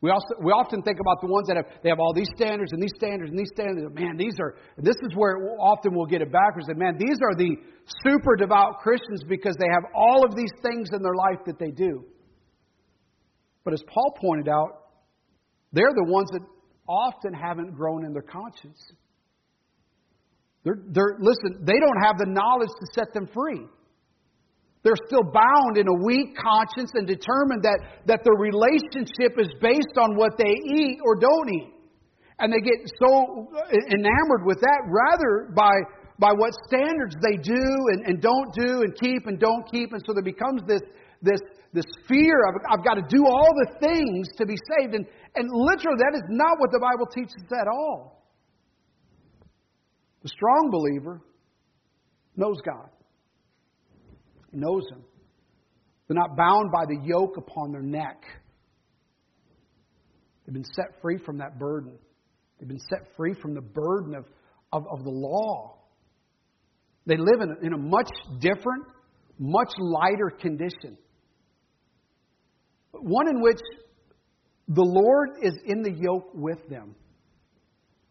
[0.05, 2.73] We, also, we often think about the ones that have they have all these standards
[2.73, 3.89] and these standards and these standards.
[3.89, 6.69] Man, these are this is where often we'll get it backwards.
[6.69, 7.57] And man, these are the
[8.05, 11.71] super devout Christians because they have all of these things in their life that they
[11.71, 12.05] do.
[13.63, 14.93] But as Paul pointed out,
[15.73, 16.41] they're the ones that
[16.87, 18.77] often haven't grown in their conscience.
[20.63, 23.65] They're, they're, listen, they don't have the knowledge to set them free.
[24.85, 29.97] They're still bound in a weak conscience and determined that, that their relationship is based
[29.97, 31.73] on what they eat or don't eat.
[32.37, 33.49] And they get so
[33.89, 35.73] enamored with that rather by,
[36.19, 37.65] by what standards they do
[37.97, 39.91] and, and don't do and keep and don't keep.
[39.91, 40.81] And so there becomes this,
[41.23, 41.41] this,
[41.73, 44.93] this fear of, I've got to do all the things to be saved.
[44.93, 48.21] And, and literally, that is not what the Bible teaches at all.
[50.21, 51.21] The strong believer
[52.37, 52.94] knows God
[54.55, 55.03] knows Him.
[56.07, 58.23] They're not bound by the yoke upon their neck.
[60.45, 61.97] They've been set free from that burden.
[62.59, 64.25] They've been set free from the burden of,
[64.71, 65.77] of, of the law.
[67.07, 68.85] They live in a, in a much different,
[69.39, 70.97] much lighter condition.
[72.91, 73.59] One in which
[74.67, 76.95] the Lord is in the yoke with them,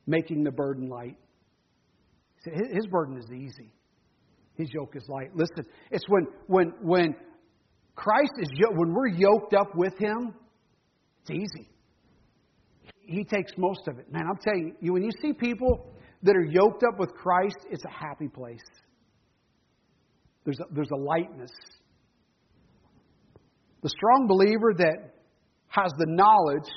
[0.07, 1.17] making the burden light.
[2.45, 3.74] His burden is easy.
[4.57, 5.35] His yoke is light.
[5.35, 7.15] Listen, it's when when when
[7.97, 10.35] Christ is when we're yoked up with Him,
[11.23, 11.69] it's easy.
[13.07, 14.11] He takes most of it.
[14.11, 15.91] Man, I'm telling you, when you see people
[16.23, 18.65] that are yoked up with Christ, it's a happy place.
[20.45, 21.51] There's a, there's a lightness.
[23.83, 25.15] The strong believer that
[25.69, 26.71] has the knowledge,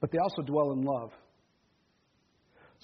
[0.00, 1.10] but they also dwell in love.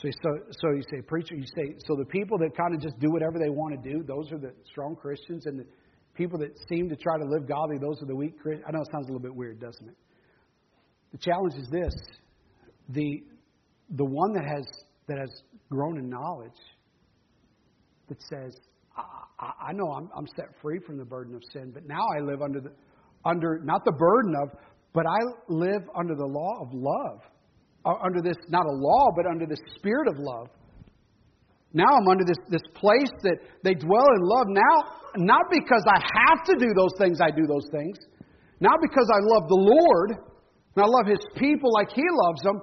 [0.00, 2.98] So, so, so you say, preacher, you say, so the people that kind of just
[3.00, 5.66] do whatever they want to do, those are the strong Christians, and the
[6.14, 8.64] people that seem to try to live godly, those are the weak Christians.
[8.66, 9.96] I know it sounds a little bit weird, doesn't it?
[11.12, 11.92] The challenge is this:
[12.88, 13.22] the
[13.90, 14.64] the one that has
[15.06, 15.30] that has
[15.70, 16.52] grown in knowledge
[18.08, 18.54] that says,
[18.96, 22.20] I, I know I'm, I'm set free from the burden of sin, but now I
[22.20, 22.72] live under the
[23.26, 24.48] under not the burden of,
[24.94, 27.20] but I live under the law of love
[27.84, 30.48] Uh, under this, not a law, but under the spirit of love.
[31.72, 34.46] Now I'm under this, this place that they dwell in love.
[34.48, 34.74] Now,
[35.16, 37.96] not because I have to do those things, I do those things.
[38.60, 40.10] Not because I love the Lord
[40.76, 42.60] and I love His people like He loves them.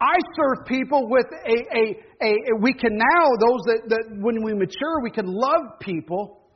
[0.00, 1.84] I serve people with a, a,
[2.22, 6.46] a, a we can now, those that, that when we mature, we can love people.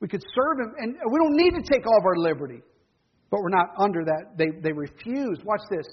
[0.00, 2.60] We could serve Him, and we don't need to take all of our liberty.
[3.30, 4.36] But we're not under that.
[4.36, 5.40] They, they refuse.
[5.44, 5.86] Watch this.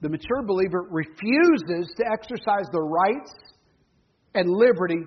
[0.00, 3.32] The mature believer refuses to exercise their rights
[4.34, 5.02] and liberty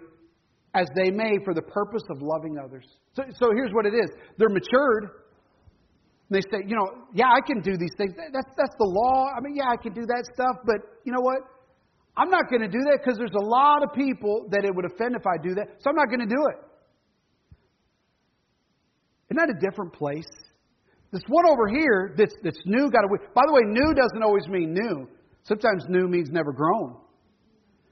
[0.73, 2.85] as they may for the purpose of loving others.
[3.15, 5.09] So, so here's what it is they're matured.
[6.29, 8.13] They say, you know, yeah, I can do these things.
[8.15, 9.31] That's, that's the law.
[9.35, 11.39] I mean, yeah, I can do that stuff, but you know what?
[12.15, 14.85] I'm not going to do that because there's a lot of people that it would
[14.85, 16.57] offend if I do that, so I'm not going to do it.
[19.31, 20.27] Isn't that a different place?
[21.11, 23.09] This one over here that's, that's new, got a.
[23.35, 25.07] By the way, new doesn't always mean new.
[25.43, 26.95] Sometimes new means never grown.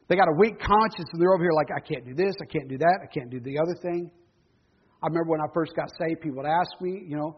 [0.08, 2.46] They got a weak conscience and they're over here like, I can't do this, I
[2.46, 4.10] can't do that, I can't do the other thing.
[5.04, 7.38] I remember when I first got saved, people would ask me, you know,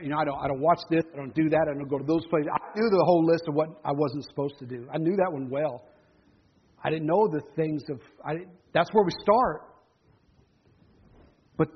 [0.00, 1.98] you know, I don't, I don't watch this, I don't do that, I don't go
[1.98, 2.48] to those places.
[2.54, 4.86] I knew the whole list of what I wasn't supposed to do.
[4.94, 5.82] I knew that one well.
[6.82, 8.00] I didn't know the things of.
[8.24, 9.62] I, that's where we start.
[11.56, 11.68] But,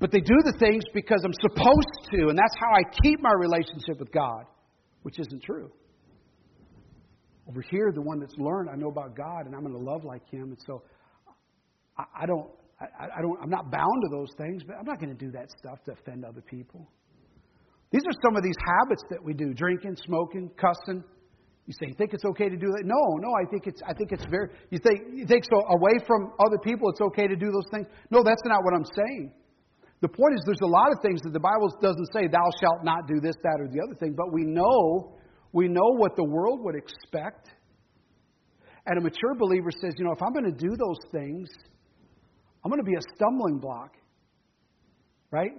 [0.00, 3.32] but they do the things because I'm supposed to, and that's how I keep my
[3.38, 4.44] relationship with God,
[5.02, 5.70] which isn't true.
[7.48, 10.04] Over here, the one that's learned, I know about God, and I'm going to love
[10.04, 10.82] like Him, and so
[11.98, 12.50] I, I don't.
[12.80, 13.38] I, don't.
[13.42, 15.92] I'm not bound to those things, but I'm not going to do that stuff to
[15.92, 16.88] offend other people.
[17.92, 21.04] These are some of these habits that we do: drinking, smoking, cussing,
[21.70, 22.82] you say, you think it's okay to do that?
[22.84, 26.02] No, no, I think it's I think it's very you think you think so away
[26.06, 27.86] from other people it's okay to do those things?
[28.10, 29.32] No, that's not what I'm saying.
[30.00, 32.84] The point is there's a lot of things that the Bible doesn't say thou shalt
[32.84, 35.16] not do this, that, or the other thing, but we know
[35.52, 37.50] we know what the world would expect.
[38.86, 41.48] And a mature believer says, you know, if I'm going to do those things,
[42.64, 43.96] I'm going to be a stumbling block.
[45.30, 45.52] Right?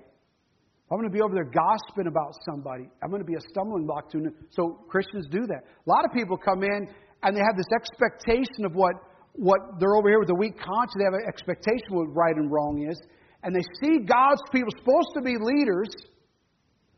[0.92, 2.90] I'm going to be over there gossiping about somebody.
[3.02, 4.32] I'm going to be a stumbling block to.
[4.50, 5.64] So Christians do that.
[5.64, 6.88] A lot of people come in
[7.24, 8.96] and they have this expectation of what
[9.34, 11.00] what they're over here with a weak conscience.
[11.00, 13.00] They have an expectation of what right and wrong is,
[13.44, 15.90] and they see God's people supposed to be leaders.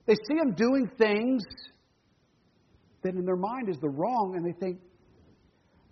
[0.06, 1.44] They see them doing things
[3.04, 4.80] that in their mind is the wrong, and they think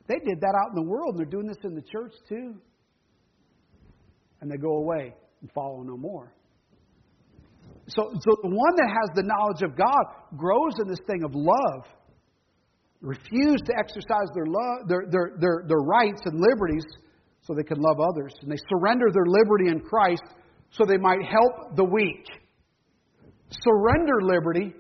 [0.08, 2.56] they did that out in the world, and they're doing this in the church too.
[4.42, 6.34] And they go away and follow no more.
[7.88, 10.04] So, so the one that has the knowledge of God
[10.38, 11.86] grows in this thing of love.
[13.02, 16.86] Refuse to exercise their, love, their, their, their, their rights and liberties
[17.42, 18.34] so they can love others.
[18.42, 20.24] And they surrender their liberty in Christ
[20.72, 22.26] so they might help the weak.
[23.50, 24.74] Surrender liberty.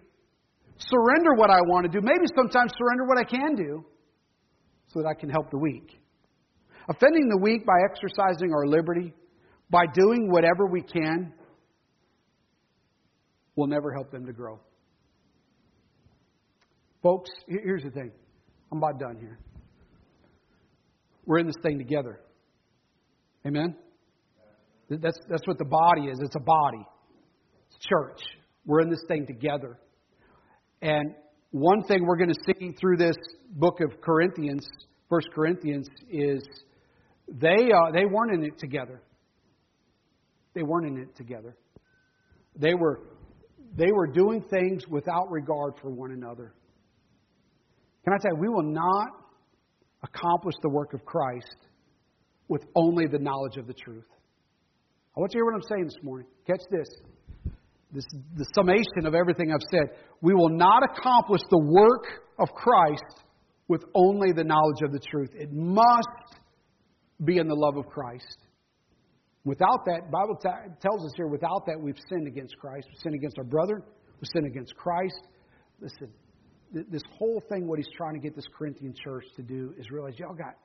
[0.77, 2.03] Surrender what I want to do.
[2.03, 3.85] Maybe sometimes surrender what I can do
[4.87, 5.99] so that I can help the weak.
[6.89, 9.13] Offending the weak by exercising our liberty,
[9.69, 11.33] by doing whatever we can
[13.55, 14.59] will never help them to grow.
[17.03, 18.11] Folks, here's the thing.
[18.71, 19.39] I'm about done here.
[21.25, 22.19] We're in this thing together.
[23.45, 23.75] Amen?
[24.99, 26.19] That's, that's what the body is.
[26.21, 26.85] It's a body.
[27.67, 28.19] It's church.
[28.65, 29.79] We're in this thing together.
[30.81, 31.15] And
[31.51, 33.15] one thing we're going to see through this
[33.51, 34.67] book of Corinthians,
[35.09, 36.41] First Corinthians, is
[37.27, 39.01] they, uh, they weren't in it together.
[40.53, 41.55] They weren't in it together.
[42.57, 42.99] They were
[43.73, 46.53] they were doing things without regard for one another.
[48.03, 49.07] Can I tell you, we will not
[50.03, 51.55] accomplish the work of Christ
[52.47, 54.03] with only the knowledge of the truth.
[55.15, 56.27] I want you to hear what I'm saying this morning.
[56.47, 56.87] Catch this.
[57.91, 58.05] This
[58.37, 59.97] the summation of everything I've said.
[60.21, 62.05] We will not accomplish the work
[62.39, 63.25] of Christ
[63.67, 65.31] with only the knowledge of the truth.
[65.33, 66.07] It must
[67.25, 68.37] be in the love of Christ.
[69.43, 70.49] Without that, Bible t-
[70.81, 72.87] tells us here, without that, we've sinned against Christ.
[72.89, 73.83] We've sinned against our brother.
[74.21, 75.27] We've sinned against Christ.
[75.81, 76.09] Listen,
[76.71, 80.13] this whole thing, what he's trying to get this Corinthian church to do is realize,
[80.17, 80.55] y'all got,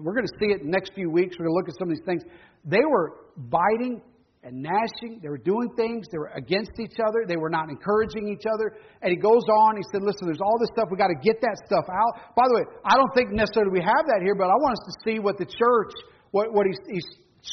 [0.00, 1.36] we're going to see it in the next few weeks.
[1.38, 2.22] We're going to look at some of these things.
[2.64, 4.02] They were biting
[4.42, 5.20] and gnashing.
[5.22, 6.06] They were doing things.
[6.10, 7.22] They were against each other.
[7.28, 8.74] They were not encouraging each other.
[9.02, 9.76] And he goes on.
[9.76, 10.88] He said, listen, there's all this stuff.
[10.90, 12.34] We've got to get that stuff out.
[12.34, 14.84] By the way, I don't think necessarily we have that here, but I want us
[14.90, 15.94] to see what the church,
[16.32, 17.06] what, what he's, he's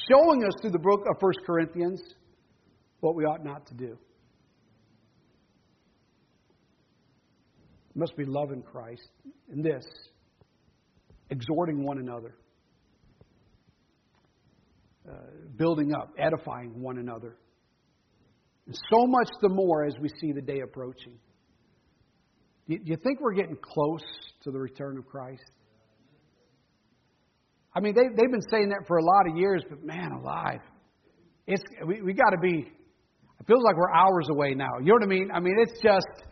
[0.09, 2.01] showing us through the book of 1 Corinthians
[3.01, 3.97] what we ought not to do.
[7.99, 9.09] Must be loving Christ.
[9.51, 9.85] And this,
[11.29, 12.35] exhorting one another,
[15.07, 15.13] uh,
[15.57, 17.37] building up, edifying one another.
[18.65, 21.13] And so much the more as we see the day approaching.
[22.67, 24.03] Do you, you think we're getting close
[24.43, 25.51] to the return of Christ?
[27.75, 30.61] I mean, they, they've been saying that for a lot of years, but man alive.
[31.47, 34.77] It's, we, we got to be, it feels like we're hours away now.
[34.79, 35.29] You know what I mean?
[35.33, 36.28] I mean, it's just,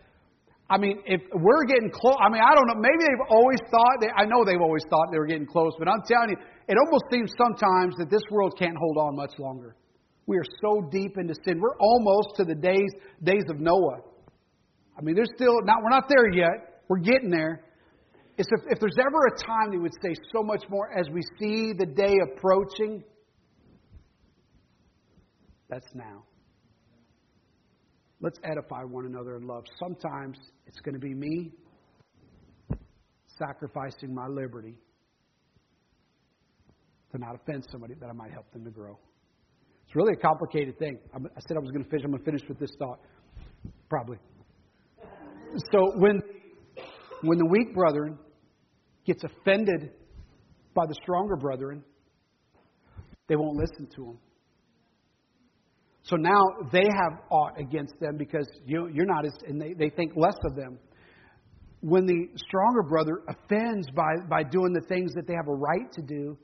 [0.70, 4.02] I mean, if we're getting close, I mean, I don't know, maybe they've always thought,
[4.02, 6.38] they, I know they've always thought they were getting close, but I'm telling you,
[6.68, 9.78] it almost seems sometimes that this world can't hold on much longer.
[10.26, 11.62] We are so deep into sin.
[11.62, 12.92] We're almost to the days,
[13.24, 14.04] days of Noah.
[14.98, 16.84] I mean, there's still, not, we're not there yet.
[16.90, 17.64] We're getting there.
[18.38, 21.22] It's if, if there's ever a time that would say so much more as we
[21.40, 23.04] see the day approaching,
[25.70, 26.27] that's now.
[28.20, 29.64] Let's edify one another in love.
[29.80, 31.52] Sometimes it's going to be me
[33.38, 34.76] sacrificing my liberty
[37.12, 38.98] to not offend somebody that I might help them to grow.
[39.86, 40.98] It's really a complicated thing.
[41.14, 42.04] I said I was going to finish.
[42.04, 43.00] I'm going to finish with this thought.
[43.90, 44.18] Probably.
[45.72, 46.22] So when
[47.22, 48.18] when the weak brethren
[49.06, 49.92] gets offended
[50.74, 51.84] by the stronger brethren,
[53.28, 54.18] they won't listen to him.
[56.10, 56.42] So now
[56.72, 60.38] they have aught against them because you, you're not as, and they, they think less
[60.46, 60.80] of them.
[61.82, 65.92] when the stronger brother offends by, by doing the things that they have a right
[65.94, 66.38] to do,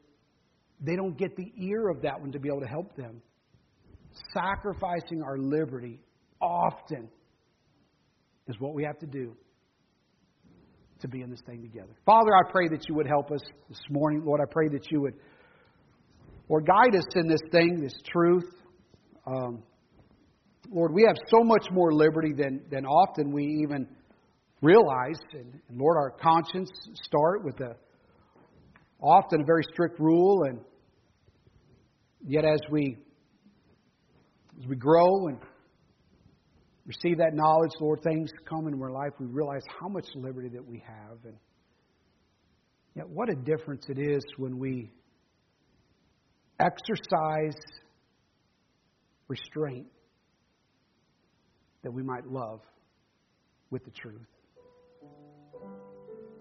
[0.80, 3.22] they don't get the ear of that one to be able to help them.
[4.34, 6.00] Sacrificing our liberty
[6.42, 7.10] often
[8.48, 9.36] is what we have to do
[11.00, 11.94] to be in this thing together.
[12.06, 14.24] Father, I pray that you would help us this morning.
[14.26, 15.16] Lord, I pray that you would
[16.48, 18.44] or guide us in this thing, this truth.
[19.26, 19.64] Um,
[20.70, 23.88] Lord, we have so much more liberty than, than often we even
[24.62, 25.20] realize.
[25.34, 26.70] And, and Lord, our conscience
[27.04, 27.76] start with a
[29.02, 30.60] often a very strict rule, and
[32.26, 32.98] yet as we
[34.60, 35.38] as we grow and
[36.86, 40.66] receive that knowledge, Lord, things come into our life, we realize how much liberty that
[40.66, 41.36] we have, and
[42.96, 44.92] yet what a difference it is when we
[46.60, 47.60] exercise
[49.34, 49.88] restraint
[51.84, 52.62] that we might love
[53.72, 54.22] with the truth.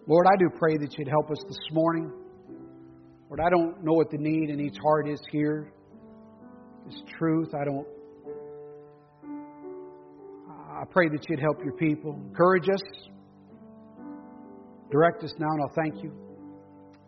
[0.07, 2.13] Lord, I do pray that you'd help us this morning.
[3.29, 5.73] Lord, I don't know what the need in each heart is here.
[6.87, 7.87] This truth, I don't.
[10.71, 12.15] I pray that you'd help your people.
[12.29, 12.83] Encourage us.
[14.91, 16.13] Direct us now, and I'll thank you.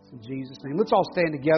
[0.02, 0.78] It's in Jesus' name.
[0.78, 1.50] Let's all stand together.